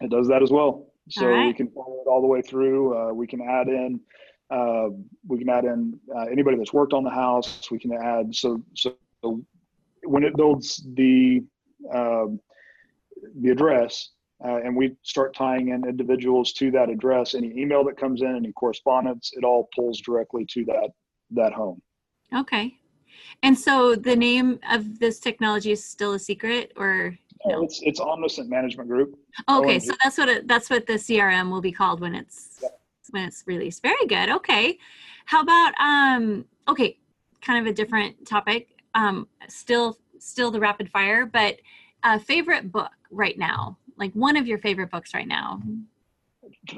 it 0.00 0.10
does 0.10 0.28
that 0.28 0.42
as 0.44 0.50
well. 0.50 0.87
So 1.08 1.26
right. 1.26 1.46
we 1.46 1.54
can 1.54 1.70
follow 1.70 2.02
it 2.04 2.08
all 2.08 2.20
the 2.20 2.26
way 2.26 2.42
through. 2.42 2.96
Uh, 2.96 3.12
we 3.12 3.26
can 3.26 3.40
add 3.40 3.68
in 3.68 4.00
uh, 4.50 4.88
we 5.26 5.38
can 5.38 5.48
add 5.48 5.64
in 5.64 5.98
uh, 6.14 6.22
anybody 6.22 6.56
that's 6.56 6.72
worked 6.72 6.92
on 6.92 7.04
the 7.04 7.10
house. 7.10 7.70
We 7.70 7.78
can 7.78 7.92
add 7.92 8.34
so 8.34 8.62
so 8.74 8.96
when 10.04 10.24
it 10.24 10.36
builds 10.36 10.86
the 10.94 11.42
um, 11.92 12.40
the 13.40 13.50
address 13.50 14.10
uh, 14.44 14.60
and 14.64 14.76
we 14.76 14.96
start 15.02 15.34
tying 15.34 15.68
in 15.68 15.86
individuals 15.86 16.52
to 16.52 16.70
that 16.70 16.88
address, 16.88 17.34
any 17.34 17.52
email 17.58 17.84
that 17.84 17.98
comes 17.98 18.22
in, 18.22 18.36
any 18.36 18.52
correspondence, 18.52 19.32
it 19.34 19.44
all 19.44 19.68
pulls 19.74 20.00
directly 20.00 20.46
to 20.50 20.64
that 20.64 20.90
that 21.30 21.52
home. 21.52 21.82
Okay. 22.34 22.78
And 23.42 23.58
so 23.58 23.94
the 23.94 24.16
name 24.16 24.60
of 24.70 24.98
this 24.98 25.18
technology 25.18 25.72
is 25.72 25.84
still 25.84 26.14
a 26.14 26.18
secret 26.18 26.72
or 26.76 27.18
No. 27.46 27.62
It's 27.62 27.80
it's 27.82 28.00
Omniscient 28.00 28.48
Management 28.48 28.88
Group. 28.88 29.18
okay, 29.48 29.76
OMG. 29.76 29.82
so 29.82 29.92
that's 30.02 30.18
what 30.18 30.28
it, 30.28 30.48
that's 30.48 30.70
what 30.70 30.86
the 30.86 30.94
CRM 30.94 31.50
will 31.50 31.60
be 31.60 31.72
called 31.72 32.00
when 32.00 32.14
it's 32.14 32.62
when 33.10 33.24
it's 33.24 33.44
released. 33.46 33.82
Very 33.82 34.06
good. 34.06 34.30
Okay. 34.30 34.78
How 35.26 35.42
about 35.42 35.72
um 35.80 36.44
okay, 36.68 36.98
kind 37.40 37.66
of 37.66 37.70
a 37.70 37.74
different 37.74 38.26
topic. 38.26 38.68
Um 38.94 39.28
still 39.48 39.98
still 40.18 40.50
the 40.50 40.60
rapid 40.60 40.90
fire, 40.90 41.26
but 41.26 41.58
a 42.04 42.18
favorite 42.18 42.72
book 42.72 42.90
right 43.10 43.38
now. 43.38 43.78
Like 43.96 44.12
one 44.12 44.36
of 44.36 44.46
your 44.46 44.58
favorite 44.58 44.90
books 44.90 45.14
right 45.14 45.28
now. 45.28 45.60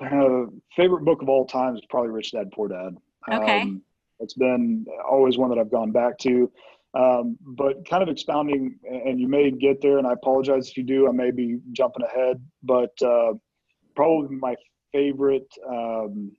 Uh, 0.01 0.47
favorite 0.75 1.05
book 1.05 1.23
of 1.23 1.29
all 1.29 1.47
time 1.47 1.77
is 1.77 1.83
probably 1.91 2.11
Rich 2.11 2.33
Dad 2.33 2.51
Poor 2.53 2.69
Dad. 2.69 2.97
Okay. 3.31 3.63
Um, 3.63 3.83
it's 4.19 4.35
been 4.35 4.87
always 5.09 5.39
one 5.39 5.51
that 5.51 5.59
I've 5.59 5.71
gone 5.71 5.93
back 5.93 6.19
to. 6.19 6.51
Um, 6.93 7.39
but 7.41 7.89
kind 7.89 8.03
of 8.03 8.09
expounding, 8.09 8.79
and 8.85 9.21
you 9.21 9.29
may 9.29 9.51
get 9.51 9.81
there, 9.81 9.99
and 9.99 10.07
I 10.07 10.13
apologize 10.13 10.69
if 10.69 10.77
you 10.77 10.83
do. 10.83 11.09
I 11.09 11.13
may 11.13 11.31
be 11.31 11.61
jumping 11.73 12.05
ahead, 12.05 12.45
but 12.63 12.91
uh, 13.03 13.35
probably 13.95 14.37
my 14.37 14.57
favorite. 14.93 15.49
Um, 15.69 16.33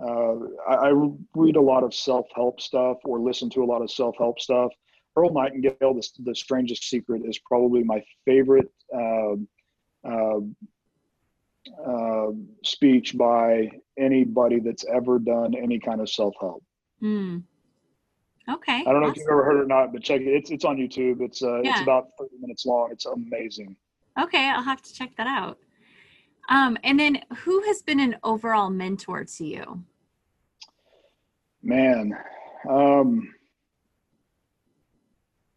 uh, 0.00 0.34
I, 0.68 0.90
I 0.90 0.92
read 1.34 1.56
a 1.56 1.60
lot 1.60 1.82
of 1.82 1.92
self-help 1.92 2.60
stuff 2.60 2.98
or 3.04 3.18
listen 3.18 3.50
to 3.50 3.64
a 3.64 3.66
lot 3.66 3.82
of 3.82 3.90
self-help 3.90 4.40
stuff. 4.40 4.72
Earl 5.16 5.34
Nightingale, 5.34 5.74
the, 5.80 6.08
the 6.20 6.34
Strangest 6.34 6.88
Secret, 6.88 7.22
is 7.26 7.38
probably 7.40 7.82
my 7.82 8.02
favorite 8.24 8.70
uh, 8.94 9.34
speech 12.64 13.16
by 13.16 13.70
anybody 13.98 14.60
that's 14.60 14.84
ever 14.86 15.18
done 15.18 15.54
any 15.54 15.78
kind 15.78 16.00
of 16.00 16.08
self-help. 16.08 16.64
Hmm. 17.00 17.38
Okay. 18.48 18.80
I 18.80 18.92
don't 18.92 19.02
know 19.02 19.08
if 19.08 19.16
you've 19.16 19.28
ever 19.30 19.44
heard 19.44 19.58
it 19.58 19.64
or 19.64 19.66
not, 19.66 19.92
but 19.92 20.02
check 20.02 20.20
it. 20.20 20.28
It's 20.28 20.50
it's 20.50 20.64
on 20.64 20.76
YouTube. 20.76 21.20
It's 21.20 21.42
uh, 21.42 21.60
it's 21.62 21.80
about 21.80 22.08
30 22.18 22.30
minutes 22.40 22.66
long. 22.66 22.88
It's 22.90 23.06
amazing. 23.06 23.76
Okay, 24.20 24.50
I'll 24.50 24.62
have 24.62 24.82
to 24.82 24.92
check 24.92 25.16
that 25.16 25.26
out. 25.26 25.58
Um, 26.48 26.76
and 26.82 26.98
then 26.98 27.20
who 27.38 27.62
has 27.62 27.82
been 27.82 28.00
an 28.00 28.16
overall 28.24 28.68
mentor 28.68 29.24
to 29.24 29.44
you? 29.44 29.84
Man, 31.62 32.12
um, 32.68 33.32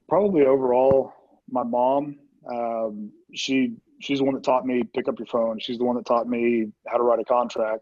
probably 0.07 0.45
overall 0.45 1.13
my 1.49 1.63
mom. 1.63 2.17
Um, 2.47 3.11
she 3.33 3.73
she's 3.99 4.19
the 4.19 4.25
one 4.25 4.35
that 4.35 4.43
taught 4.43 4.65
me 4.65 4.83
pick 4.83 5.07
up 5.07 5.17
your 5.17 5.25
phone. 5.25 5.59
She's 5.59 5.79
the 5.79 5.85
one 5.85 5.95
that 5.95 6.05
taught 6.05 6.27
me 6.27 6.67
how 6.87 6.97
to 6.97 7.03
write 7.03 7.19
a 7.19 7.25
contract. 7.25 7.81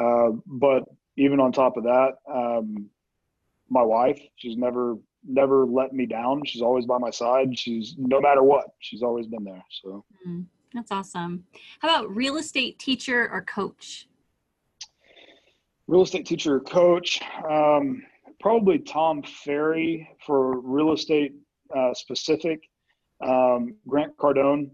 Uh, 0.00 0.30
but 0.46 0.84
even 1.16 1.40
on 1.40 1.50
top 1.50 1.76
of 1.76 1.84
that, 1.84 2.12
um, 2.32 2.88
my 3.68 3.82
wife, 3.82 4.20
she's 4.36 4.56
never 4.56 4.96
never 5.28 5.66
let 5.66 5.92
me 5.92 6.06
down. 6.06 6.42
She's 6.44 6.62
always 6.62 6.86
by 6.86 6.98
my 6.98 7.10
side. 7.10 7.58
She's 7.58 7.94
no 7.98 8.20
matter 8.20 8.42
what, 8.42 8.66
she's 8.80 9.02
always 9.02 9.26
been 9.26 9.44
there. 9.44 9.64
So 9.82 10.04
mm, 10.26 10.44
that's 10.72 10.92
awesome. 10.92 11.44
How 11.80 11.88
about 11.88 12.14
real 12.14 12.36
estate 12.36 12.78
teacher 12.78 13.28
or 13.30 13.42
coach? 13.42 14.08
Real 15.88 16.02
estate 16.02 16.26
teacher 16.26 16.56
or 16.56 16.60
coach, 16.60 17.20
um, 17.48 18.02
probably 18.40 18.78
Tom 18.80 19.22
Ferry 19.22 20.08
for 20.24 20.60
real 20.60 20.92
estate 20.92 21.34
uh, 21.74 21.94
specific. 21.94 22.60
Um, 23.24 23.76
Grant 23.88 24.16
Cardone, 24.16 24.70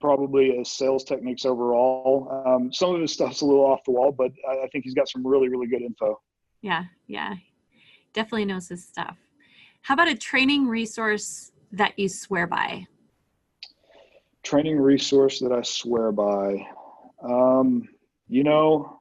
probably 0.00 0.58
as 0.58 0.70
sales 0.70 1.04
techniques 1.04 1.44
overall. 1.44 2.42
Um, 2.46 2.72
some 2.72 2.94
of 2.94 3.00
his 3.00 3.12
stuff's 3.12 3.42
a 3.42 3.46
little 3.46 3.64
off 3.64 3.84
the 3.84 3.92
wall, 3.92 4.10
but 4.10 4.32
I, 4.48 4.64
I 4.64 4.68
think 4.68 4.84
he's 4.84 4.94
got 4.94 5.08
some 5.08 5.26
really, 5.26 5.48
really 5.48 5.66
good 5.66 5.82
info. 5.82 6.20
Yeah, 6.60 6.84
yeah, 7.06 7.34
definitely 8.14 8.46
knows 8.46 8.68
his 8.68 8.84
stuff. 8.84 9.18
How 9.82 9.94
about 9.94 10.08
a 10.08 10.14
training 10.14 10.66
resource 10.66 11.52
that 11.72 11.98
you 11.98 12.08
swear 12.08 12.46
by? 12.46 12.86
Training 14.42 14.78
resource 14.78 15.40
that 15.40 15.52
I 15.52 15.62
swear 15.62 16.10
by. 16.12 16.66
Um, 17.22 17.86
you 18.28 18.44
know, 18.44 19.00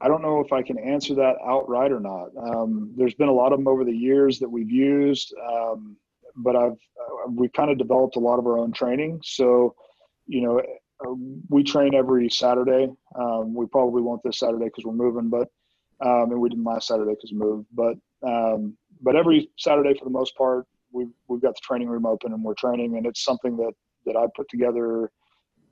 I 0.00 0.08
don't 0.08 0.22
know 0.22 0.40
if 0.40 0.52
I 0.52 0.62
can 0.62 0.78
answer 0.78 1.14
that 1.14 1.36
outright 1.46 1.92
or 1.92 2.00
not. 2.00 2.30
Um, 2.36 2.92
there's 2.96 3.14
been 3.14 3.28
a 3.28 3.32
lot 3.32 3.52
of 3.52 3.58
them 3.60 3.68
over 3.68 3.84
the 3.84 3.96
years 3.96 4.40
that 4.40 4.48
we've 4.48 4.70
used. 4.70 5.32
Um, 5.48 5.96
but 6.36 6.56
I've 6.56 6.72
uh, 6.72 7.30
we've 7.30 7.52
kind 7.52 7.70
of 7.70 7.78
developed 7.78 8.16
a 8.16 8.20
lot 8.20 8.38
of 8.38 8.46
our 8.46 8.58
own 8.58 8.72
training. 8.72 9.20
So, 9.22 9.74
you 10.26 10.40
know, 10.40 10.58
uh, 10.58 11.14
we 11.48 11.62
train 11.62 11.94
every 11.94 12.30
Saturday. 12.30 12.88
Um, 13.18 13.54
we 13.54 13.66
probably 13.66 14.02
won't 14.02 14.22
this 14.22 14.38
Saturday 14.38 14.66
because 14.66 14.84
we're 14.84 14.92
moving, 14.92 15.28
but 15.28 15.48
um, 16.02 16.30
and 16.32 16.40
we 16.40 16.48
didn't 16.48 16.64
last 16.64 16.88
Saturday 16.88 17.12
because 17.12 17.32
we 17.32 17.38
moved. 17.38 17.66
But 17.72 17.94
um, 18.26 18.76
but 19.00 19.16
every 19.16 19.50
Saturday 19.58 19.94
for 19.98 20.04
the 20.04 20.10
most 20.10 20.36
part, 20.36 20.66
we've 20.92 21.12
we've 21.28 21.42
got 21.42 21.54
the 21.54 21.60
training 21.62 21.88
room 21.88 22.06
open 22.06 22.32
and 22.32 22.42
we're 22.42 22.54
training, 22.54 22.96
and 22.96 23.06
it's 23.06 23.24
something 23.24 23.56
that 23.56 23.72
that 24.06 24.16
I 24.16 24.26
put 24.34 24.48
together. 24.48 25.10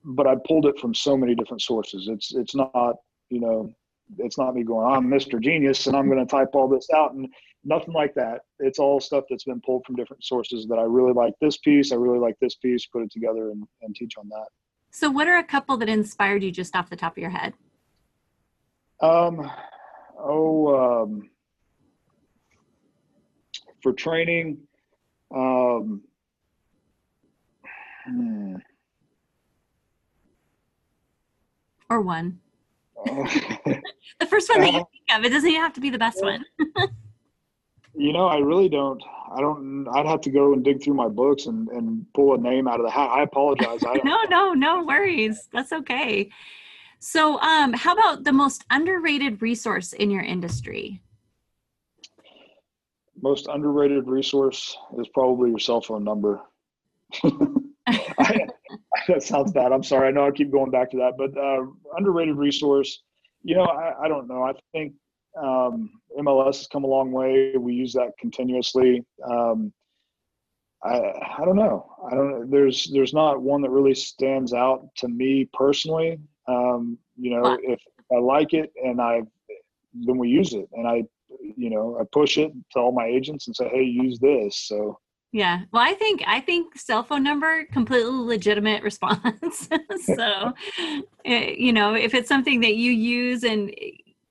But 0.03 0.27
I 0.27 0.35
pulled 0.47 0.65
it 0.65 0.79
from 0.79 0.93
so 0.95 1.15
many 1.15 1.35
different 1.35 1.61
sources. 1.61 2.07
It's 2.09 2.33
it's 2.33 2.55
not 2.55 2.95
you 3.29 3.39
know 3.39 3.73
it's 4.17 4.37
not 4.37 4.55
me 4.55 4.63
going 4.63 4.93
I'm 4.93 5.05
Mr. 5.05 5.41
Genius 5.41 5.87
and 5.87 5.95
I'm 5.95 6.07
going 6.07 6.19
to 6.19 6.25
type 6.25 6.49
all 6.53 6.67
this 6.67 6.87
out 6.93 7.13
and 7.13 7.27
nothing 7.63 7.93
like 7.93 8.13
that. 8.15 8.41
It's 8.59 8.79
all 8.79 8.99
stuff 8.99 9.25
that's 9.29 9.43
been 9.43 9.61
pulled 9.61 9.85
from 9.85 9.95
different 9.95 10.23
sources 10.23 10.67
that 10.67 10.75
I 10.75 10.83
really 10.83 11.13
like 11.13 11.33
this 11.39 11.57
piece. 11.57 11.91
I 11.91 11.95
really 11.95 12.19
like 12.19 12.35
this 12.41 12.55
piece, 12.55 12.85
put 12.87 13.03
it 13.03 13.11
together 13.11 13.51
and, 13.51 13.63
and 13.81 13.95
teach 13.95 14.13
on 14.17 14.27
that. 14.29 14.47
So 14.91 15.09
what 15.09 15.27
are 15.27 15.37
a 15.37 15.43
couple 15.43 15.77
that 15.77 15.87
inspired 15.87 16.43
you 16.43 16.51
just 16.51 16.75
off 16.75 16.89
the 16.89 16.95
top 16.95 17.13
of 17.13 17.17
your 17.17 17.29
head? 17.29 17.53
Um, 18.99 19.49
oh, 20.23 21.03
um, 21.03 21.29
for 23.81 23.93
training, 23.93 24.59
um, 25.33 26.01
hmm. 28.05 28.55
or 31.89 32.01
one. 32.01 32.39
the 33.05 34.27
first 34.29 34.49
one 34.49 34.61
that 34.61 34.73
you 34.73 34.73
think 34.73 35.17
of. 35.17 35.25
It 35.25 35.29
doesn't 35.29 35.49
even 35.49 35.61
have 35.61 35.73
to 35.73 35.81
be 35.81 35.89
the 35.89 35.97
best 35.97 36.21
one. 36.21 36.45
You 37.93 38.13
know, 38.13 38.27
I 38.27 38.37
really 38.37 38.69
don't. 38.69 39.03
I 39.31 39.41
don't. 39.41 39.87
I'd 39.93 40.05
have 40.05 40.21
to 40.21 40.29
go 40.29 40.53
and 40.53 40.63
dig 40.63 40.81
through 40.81 40.93
my 40.93 41.09
books 41.09 41.45
and, 41.45 41.67
and 41.69 42.05
pull 42.13 42.33
a 42.33 42.37
name 42.37 42.67
out 42.67 42.79
of 42.79 42.85
the 42.85 42.91
hat. 42.91 43.09
I 43.09 43.23
apologize. 43.23 43.83
I 43.85 43.99
no, 44.03 44.23
no, 44.29 44.53
no 44.53 44.83
worries. 44.83 45.49
That's 45.51 45.73
okay. 45.73 46.29
So, 47.03 47.39
um, 47.41 47.73
how 47.73 47.93
about 47.93 48.25
the 48.25 48.31
most 48.31 48.63
underrated 48.69 49.41
resource 49.41 49.91
in 49.91 50.11
your 50.11 50.21
industry? 50.21 51.01
Most 53.19 53.47
underrated 53.47 54.07
resource 54.07 54.77
is 54.99 55.07
probably 55.07 55.49
your 55.49 55.57
cell 55.57 55.81
phone 55.81 56.03
number. 56.03 56.41
I, 57.23 57.31
that 59.07 59.23
sounds 59.23 59.51
bad. 59.51 59.71
I'm 59.71 59.81
sorry. 59.81 60.09
I 60.09 60.11
know 60.11 60.27
I 60.27 60.31
keep 60.31 60.51
going 60.51 60.69
back 60.69 60.91
to 60.91 60.97
that, 60.97 61.13
but 61.17 61.35
uh, 61.35 61.65
underrated 61.97 62.35
resource. 62.35 63.01
You 63.41 63.55
know, 63.55 63.63
I, 63.63 64.03
I 64.03 64.07
don't 64.07 64.27
know. 64.27 64.43
I 64.43 64.53
think 64.71 64.93
um, 65.41 65.89
MLS 66.19 66.57
has 66.57 66.67
come 66.67 66.83
a 66.83 66.87
long 66.87 67.11
way. 67.11 67.53
We 67.57 67.73
use 67.73 67.93
that 67.93 68.11
continuously. 68.19 69.03
Um, 69.27 69.73
I 70.83 70.99
I 71.39 71.45
don't 71.45 71.55
know. 71.55 71.95
I 72.05 72.13
don't. 72.13 72.51
There's 72.51 72.91
there's 72.93 73.13
not 73.13 73.41
one 73.41 73.63
that 73.63 73.71
really 73.71 73.95
stands 73.95 74.53
out 74.53 74.87
to 74.97 75.07
me 75.07 75.49
personally. 75.51 76.19
Um, 76.47 76.97
you 77.17 77.31
know, 77.31 77.57
if, 77.61 77.79
I 78.11 78.19
like 78.19 78.53
it 78.53 78.71
and 78.83 78.99
I 78.99 79.21
then 79.93 80.17
we 80.17 80.29
use 80.29 80.53
it, 80.53 80.67
and 80.73 80.87
I 80.87 81.03
you 81.55 81.69
know 81.69 81.97
I 81.99 82.03
push 82.11 82.37
it 82.37 82.51
to 82.73 82.79
all 82.79 82.91
my 82.91 83.05
agents 83.05 83.47
and 83.47 83.55
say, 83.55 83.69
hey, 83.69 83.83
use 83.83 84.19
this. 84.19 84.57
So 84.57 84.99
yeah. 85.33 85.61
Well, 85.71 85.81
I 85.81 85.93
think 85.93 86.23
I 86.27 86.41
think 86.41 86.77
cell 86.77 87.03
phone 87.03 87.23
number 87.23 87.65
completely 87.71 88.11
legitimate 88.11 88.83
response. 88.89 89.69
so, 90.03 90.53
eh, 91.25 91.55
you 91.57 91.73
know, 91.73 91.93
if 91.93 92.13
it's 92.13 92.27
something 92.27 92.59
that 92.61 92.75
you 92.75 92.91
use 92.91 93.43
and 93.43 93.73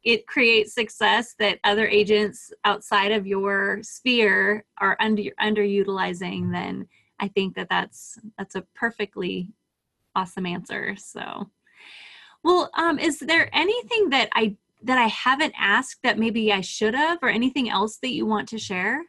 it 0.03 0.27
creates 0.27 0.75
success 0.75 1.35
that 1.39 1.59
other 1.65 1.87
agents 1.87 2.53
outside 2.65 3.13
of 3.13 3.27
your 3.27 3.81
sphere 3.83 4.65
are 4.79 4.97
under 5.01 5.23
underutilizing, 5.41 6.53
then 6.53 6.87
I 7.19 7.29
think 7.29 7.55
that 7.57 7.69
that's 7.71 8.19
that's 8.37 8.55
a 8.55 8.67
perfectly 8.75 9.49
awesome 10.15 10.47
answer. 10.47 10.97
So, 10.97 11.51
well, 12.43 12.71
um, 12.75 12.99
is 12.99 13.19
there 13.19 13.51
anything 13.55 14.11
that 14.11 14.29
I 14.35 14.57
that 14.83 14.99
I 14.99 15.09
haven't 15.09 15.55
asked 15.59 15.99
that 16.05 16.19
maybe 16.19 16.53
I 16.53 16.63
should 16.63 16.95
have, 16.95 17.19
or 17.23 17.29
anything 17.29 17.69
else 17.69 17.99
that 17.99 18.13
you 18.13 18.25
want 18.25 18.49
to 18.49 18.59
share? 18.59 19.03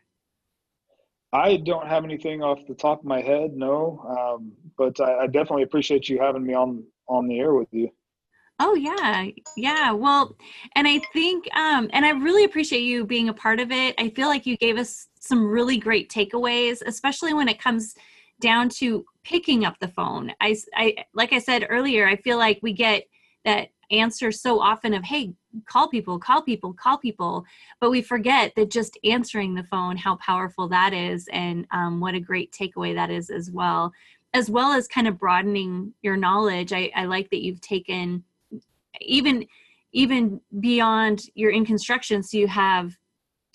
I 1.34 1.58
don't 1.58 1.88
have 1.88 2.04
anything 2.04 2.44
off 2.44 2.60
the 2.68 2.76
top 2.76 3.00
of 3.00 3.06
my 3.06 3.22
head, 3.22 3.54
no. 3.54 4.04
Um, 4.06 4.52
but 4.78 5.00
I, 5.00 5.20
I, 5.20 5.28
definitely 5.28 5.64
appreciate 5.64 6.10
you 6.10 6.20
having 6.20 6.46
me 6.46 6.54
on 6.54 6.84
on 7.08 7.28
the 7.28 7.40
air 7.40 7.54
with 7.54 7.70
you. 7.72 7.90
Oh 8.60 8.76
yeah, 8.76 9.28
yeah. 9.58 9.92
Well, 9.92 10.36
and 10.76 10.88
I 10.88 11.00
think, 11.14 11.48
um, 11.56 11.90
and 11.94 12.06
I 12.06 12.12
really 12.12 12.44
appreciate 12.44 12.82
you 12.82 13.06
being 13.06 13.30
a 13.30 13.34
part 13.34 13.60
of 13.60 13.72
it. 13.72 13.96
I 13.98 14.10
feel 14.10 14.28
like 14.28 14.46
you 14.46 14.58
gave 14.58 14.78
us 14.78 15.08
some 15.20 15.48
really 15.48 15.78
great 15.78 16.12
takeaways, 16.12 16.82
especially 16.86 17.34
when 17.34 17.48
it 17.48 17.60
comes 17.60 17.96
down 18.40 18.70
to 18.70 19.06
picking 19.24 19.66
up 19.66 19.80
the 19.80 19.88
phone. 19.88 20.32
I, 20.42 20.56
I, 20.76 20.96
like 21.14 21.34
I 21.34 21.40
said 21.40 21.66
earlier, 21.70 22.08
I 22.08 22.18
feel 22.18 22.38
like 22.38 22.60
we 22.62 22.74
get 22.74 23.04
that 23.46 23.70
answer 23.92 24.32
so 24.32 24.60
often 24.60 24.94
of, 24.94 25.04
"Hey, 25.04 25.34
call 25.66 25.90
people, 25.90 26.18
call 26.20 26.42
people, 26.42 26.74
call 26.74 26.98
people," 26.98 27.46
but 27.80 27.92
we 27.92 28.02
forget 28.02 28.54
that 28.56 28.72
just 28.72 28.98
answering 29.04 29.56
the 29.56 29.64
phone, 29.64 29.98
how 29.98 30.16
powerful 30.18 30.68
that 30.70 30.94
is, 30.94 31.28
and 31.32 31.68
um, 31.72 32.00
what 32.00 32.16
a 32.16 32.20
great 32.20 32.52
takeaway 32.52 32.94
that 32.96 33.12
is 33.12 33.30
as 33.30 33.52
well. 33.52 33.92
As 34.34 34.50
well 34.50 34.72
as 34.72 34.88
kind 34.88 35.08
of 35.08 35.20
broadening 35.20 35.94
your 36.02 36.16
knowledge. 36.16 36.72
I, 36.72 36.92
I 36.96 37.06
like 37.06 37.30
that 37.32 37.44
you've 37.44 37.62
taken 37.62 38.24
even 39.02 39.46
even 39.94 40.40
beyond 40.60 41.24
you're 41.36 41.52
in 41.52 41.66
construction 41.66 42.24
so 42.24 42.38
you 42.38 42.48
have 42.48 42.98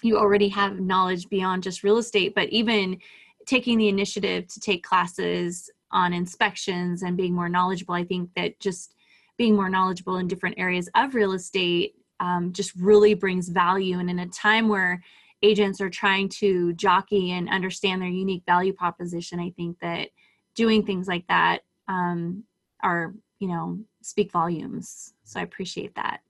you 0.02 0.18
already 0.18 0.48
have 0.48 0.80
knowledge 0.80 1.28
beyond 1.28 1.62
just 1.62 1.82
real 1.82 1.98
estate 1.98 2.34
but 2.34 2.48
even 2.50 2.98
taking 3.46 3.78
the 3.78 3.88
initiative 3.88 4.46
to 4.48 4.60
take 4.60 4.84
classes 4.84 5.70
on 5.92 6.12
inspections 6.12 7.02
and 7.02 7.16
being 7.16 7.34
more 7.34 7.48
knowledgeable 7.48 7.94
i 7.94 8.04
think 8.04 8.28
that 8.36 8.58
just 8.60 8.94
being 9.36 9.54
more 9.54 9.68
knowledgeable 9.68 10.16
in 10.16 10.28
different 10.28 10.58
areas 10.58 10.88
of 10.94 11.14
real 11.14 11.32
estate 11.32 11.94
um, 12.20 12.52
just 12.52 12.74
really 12.76 13.14
brings 13.14 13.48
value. 13.48 13.98
And 13.98 14.08
in 14.08 14.20
a 14.20 14.28
time 14.28 14.68
where 14.68 15.02
agents 15.42 15.80
are 15.80 15.90
trying 15.90 16.28
to 16.28 16.72
jockey 16.74 17.32
and 17.32 17.48
understand 17.48 18.00
their 18.00 18.08
unique 18.08 18.42
value 18.46 18.72
proposition 18.72 19.38
i 19.38 19.50
think 19.50 19.78
that 19.80 20.08
doing 20.54 20.84
things 20.84 21.06
like 21.06 21.26
that 21.28 21.60
um, 21.88 22.42
are 22.82 23.14
you 23.38 23.48
know 23.48 23.78
speak 24.02 24.32
volumes. 24.32 25.14
So 25.24 25.40
i 25.40 25.42
appreciate 25.42 25.94
that. 25.96 26.20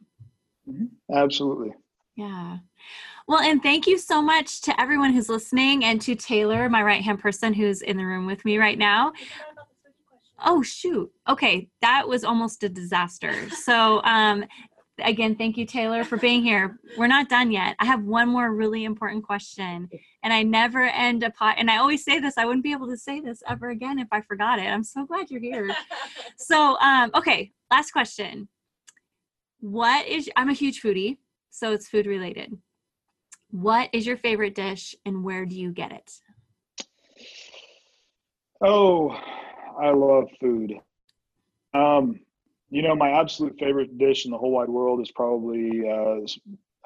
Mm-hmm. 0.68 1.14
absolutely. 1.14 1.74
Yeah. 2.16 2.58
Well 3.28 3.40
and 3.40 3.62
thank 3.62 3.86
you 3.86 3.98
so 3.98 4.22
much 4.22 4.62
to 4.62 4.80
everyone 4.80 5.12
who's 5.12 5.28
listening 5.28 5.84
and 5.84 6.00
to 6.02 6.14
taylor 6.14 6.68
my 6.68 6.82
right 6.82 7.02
hand 7.02 7.20
person 7.20 7.52
who's 7.52 7.82
in 7.82 7.96
the 7.96 8.04
room 8.04 8.26
with 8.26 8.44
me 8.44 8.58
right 8.58 8.78
now 8.78 9.12
oh 10.44 10.62
shoot 10.62 11.10
okay 11.28 11.68
that 11.80 12.06
was 12.06 12.24
almost 12.24 12.62
a 12.62 12.68
disaster 12.68 13.48
so 13.50 14.02
um 14.04 14.44
again, 14.98 15.36
thank 15.36 15.56
you, 15.56 15.66
Taylor, 15.66 16.04
for 16.04 16.16
being 16.16 16.42
here. 16.42 16.78
We're 16.96 17.06
not 17.06 17.28
done 17.28 17.50
yet. 17.50 17.76
I 17.78 17.84
have 17.84 18.02
one 18.04 18.28
more 18.28 18.52
really 18.54 18.84
important 18.84 19.24
question, 19.24 19.88
and 20.22 20.32
I 20.32 20.42
never 20.42 20.82
end 20.82 21.22
a 21.22 21.30
pot. 21.30 21.56
And 21.58 21.70
I 21.70 21.78
always 21.78 22.04
say 22.04 22.18
this. 22.18 22.38
I 22.38 22.44
wouldn't 22.44 22.64
be 22.64 22.72
able 22.72 22.88
to 22.88 22.96
say 22.96 23.20
this 23.20 23.42
ever 23.48 23.70
again 23.70 23.98
if 23.98 24.08
I 24.12 24.20
forgot 24.22 24.58
it. 24.58 24.66
I'm 24.66 24.84
so 24.84 25.04
glad 25.04 25.30
you're 25.30 25.40
here. 25.40 25.74
so, 26.36 26.78
um, 26.80 27.10
okay, 27.14 27.52
last 27.70 27.90
question. 27.90 28.48
What 29.60 30.06
is, 30.06 30.30
I'm 30.36 30.50
a 30.50 30.54
huge 30.54 30.82
foodie, 30.82 31.18
so 31.50 31.72
it's 31.72 31.88
food 31.88 32.06
related. 32.06 32.52
What 33.50 33.90
is 33.92 34.06
your 34.06 34.16
favorite 34.16 34.54
dish 34.54 34.94
and 35.04 35.24
where 35.24 35.46
do 35.46 35.56
you 35.56 35.72
get 35.72 35.92
it? 35.92 36.12
Oh, 38.60 39.18
I 39.80 39.90
love 39.90 40.28
food. 40.40 40.74
Um, 41.74 42.20
you 42.70 42.82
know, 42.82 42.94
my 42.94 43.10
absolute 43.10 43.56
favorite 43.58 43.98
dish 43.98 44.24
in 44.24 44.30
the 44.30 44.38
whole 44.38 44.50
wide 44.50 44.68
world 44.68 45.00
is 45.00 45.10
probably 45.12 45.82
uh, 45.88 46.20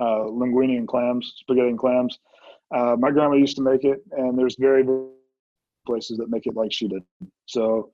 uh, 0.03 0.25
linguine 0.25 0.77
and 0.77 0.89
clams, 0.89 1.33
spaghetti 1.37 1.69
and 1.69 1.79
clams. 1.79 2.19
Uh, 2.75 2.97
my 2.99 3.11
grandma 3.11 3.35
used 3.35 3.57
to 3.57 3.63
make 3.63 3.85
it, 3.85 4.03
and 4.13 4.39
there's 4.39 4.57
very, 4.59 4.85
places 5.87 6.19
that 6.19 6.29
make 6.29 6.47
it 6.47 6.55
like 6.55 6.73
she 6.73 6.89
did. 6.89 7.03
So, 7.47 7.91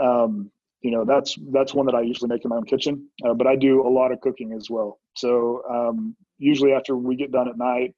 um, 0.00 0.50
you 0.82 0.90
know, 0.90 1.04
that's 1.04 1.38
that's 1.50 1.74
one 1.74 1.86
that 1.86 1.94
I 1.94 2.02
usually 2.02 2.28
make 2.28 2.44
in 2.44 2.50
my 2.50 2.56
own 2.56 2.64
kitchen. 2.64 3.08
Uh, 3.24 3.34
but 3.34 3.46
I 3.46 3.56
do 3.56 3.86
a 3.86 3.88
lot 3.88 4.12
of 4.12 4.20
cooking 4.20 4.52
as 4.52 4.68
well. 4.68 5.00
So 5.16 5.62
um, 5.70 6.16
usually 6.38 6.72
after 6.72 6.96
we 6.96 7.16
get 7.16 7.32
done 7.32 7.48
at 7.48 7.56
night, 7.56 7.94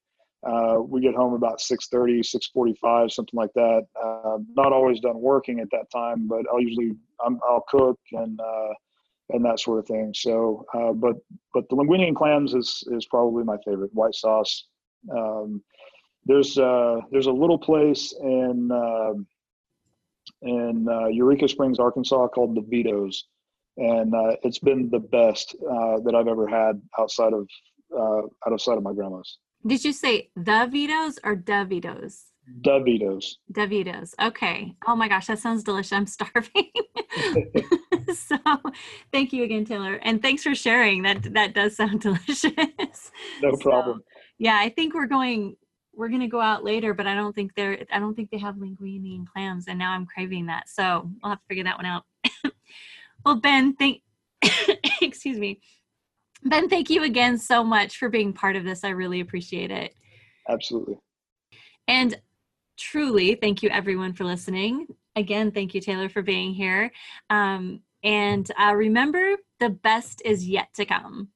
uh, 0.46 0.76
we 0.80 1.00
get 1.00 1.14
home 1.14 1.35
about 1.35 1.59
6.30 1.59 2.20
6.45 2.20 3.11
something 3.11 3.37
like 3.37 3.52
that. 3.54 3.83
Uh, 4.02 4.38
not 4.57 4.72
always 4.72 5.00
done 5.00 5.20
working 5.20 5.61
at 5.61 5.68
that 5.70 5.90
time 5.90 6.26
but 6.28 6.42
i'll 6.52 6.61
usually 6.61 6.92
i 7.24 7.28
will 7.28 7.64
cook 7.68 7.98
and 8.12 8.40
uh, 8.40 8.74
and 9.30 9.44
that 9.44 9.61
sort 9.61 9.78
of 9.78 9.87
thing. 9.87 10.12
So 10.14 10.64
uh, 10.74 10.92
but 10.92 11.16
but 11.52 11.68
the 11.68 11.76
linguine 11.76 12.07
and 12.07 12.16
clams 12.16 12.54
is 12.54 12.85
is 12.92 13.07
probably 13.07 13.44
my 13.44 13.57
favorite 13.64 13.94
white 13.94 14.14
sauce. 14.14 14.64
Um, 15.11 15.62
there's 16.26 16.59
uh, 16.59 17.00
there's 17.11 17.26
a 17.26 17.33
little 17.33 17.59
place 17.59 18.14
in 18.20 18.70
um, 18.70 19.26
in 20.42 20.87
uh, 20.88 21.07
eureka 21.07 21.48
springs 21.48 21.78
arkansas 21.78 22.28
called 22.28 22.54
the 22.54 22.62
vito's. 22.62 23.26
And 23.76 24.14
it's 24.44 24.61
been 24.61 24.88
the 24.88 25.00
best 25.00 25.57
that 25.61 26.14
i've 26.14 26.28
ever 26.28 26.46
had 26.46 26.80
outside 26.96 27.33
of 27.33 27.48
outside 28.46 28.76
of 28.76 28.85
my 28.85 28.92
grandma's 28.92 29.38
did 29.66 29.85
you 29.85 29.92
say 29.92 30.31
the 30.37 30.68
Vitos 30.70 31.18
or 31.24 31.37
DeVitos? 31.37 32.24
DeVitos. 32.61 33.37
DeVitos. 33.53 34.14
Okay. 34.20 34.74
Oh 34.87 34.94
my 34.94 35.09
gosh, 35.09 35.27
that 35.29 35.38
sounds 35.38 35.64
delicious. 35.64 35.92
I'm 35.92 36.07
starving. 36.07 36.70
so 38.14 38.37
thank 39.12 39.33
you 39.33 39.44
again, 39.44 39.64
Taylor. 39.64 39.94
And 40.03 40.20
thanks 40.20 40.42
for 40.42 40.55
sharing. 40.55 41.03
That 41.03 41.33
that 41.35 41.55
does 41.55 41.77
sound 41.77 42.00
delicious. 42.03 43.11
No 43.42 43.53
so, 43.53 43.57
problem. 43.57 44.03
Yeah, 44.38 44.59
I 44.61 44.68
think 44.68 44.94
we're 44.94 45.07
going 45.07 45.57
we're 45.94 46.09
gonna 46.09 46.29
go 46.29 46.40
out 46.40 46.64
later, 46.64 46.92
but 46.92 47.07
I 47.07 47.14
don't 47.14 47.35
think 47.35 47.55
they're 47.55 47.85
I 47.90 47.98
don't 47.98 48.14
think 48.14 48.31
they 48.31 48.38
have 48.38 48.57
linguine 48.57 49.16
and 49.16 49.29
clams, 49.29 49.66
and 49.68 49.79
now 49.79 49.92
I'm 49.92 50.07
craving 50.07 50.46
that. 50.46 50.68
So 50.68 51.11
we'll 51.22 51.31
have 51.31 51.40
to 51.40 51.46
figure 51.48 51.64
that 51.64 51.79
one 51.79 51.87
out. 51.87 52.05
well, 53.24 53.37
Ben, 53.37 53.74
thank 53.74 54.03
excuse 55.00 55.38
me. 55.38 55.61
Ben, 56.44 56.68
thank 56.68 56.90
you 56.90 57.04
again 57.04 57.38
so 57.38 57.64
much 57.64 57.96
for 57.96 58.09
being 58.09 58.33
part 58.33 58.57
of 58.57 58.64
this. 58.64 58.85
I 58.85 58.90
really 58.90 59.20
appreciate 59.20 59.70
it. 59.70 59.94
Absolutely. 60.48 60.98
And 61.88 62.20
truly, 62.78 63.35
thank 63.35 63.62
you 63.62 63.70
everyone 63.70 64.12
for 64.12 64.24
listening. 64.24 64.87
Again, 65.16 65.52
thank 65.52 65.74
you, 65.74 65.80
Taylor, 65.80 66.09
for 66.09 66.22
being 66.22 66.52
here. 66.52 66.90
Um, 67.30 67.80
and 68.02 68.50
uh, 68.61 68.74
remember, 68.74 69.37
the 69.61 69.70
best 69.70 70.20
is 70.24 70.46
yet 70.46 70.68
to 70.74 70.85
come. 70.85 71.28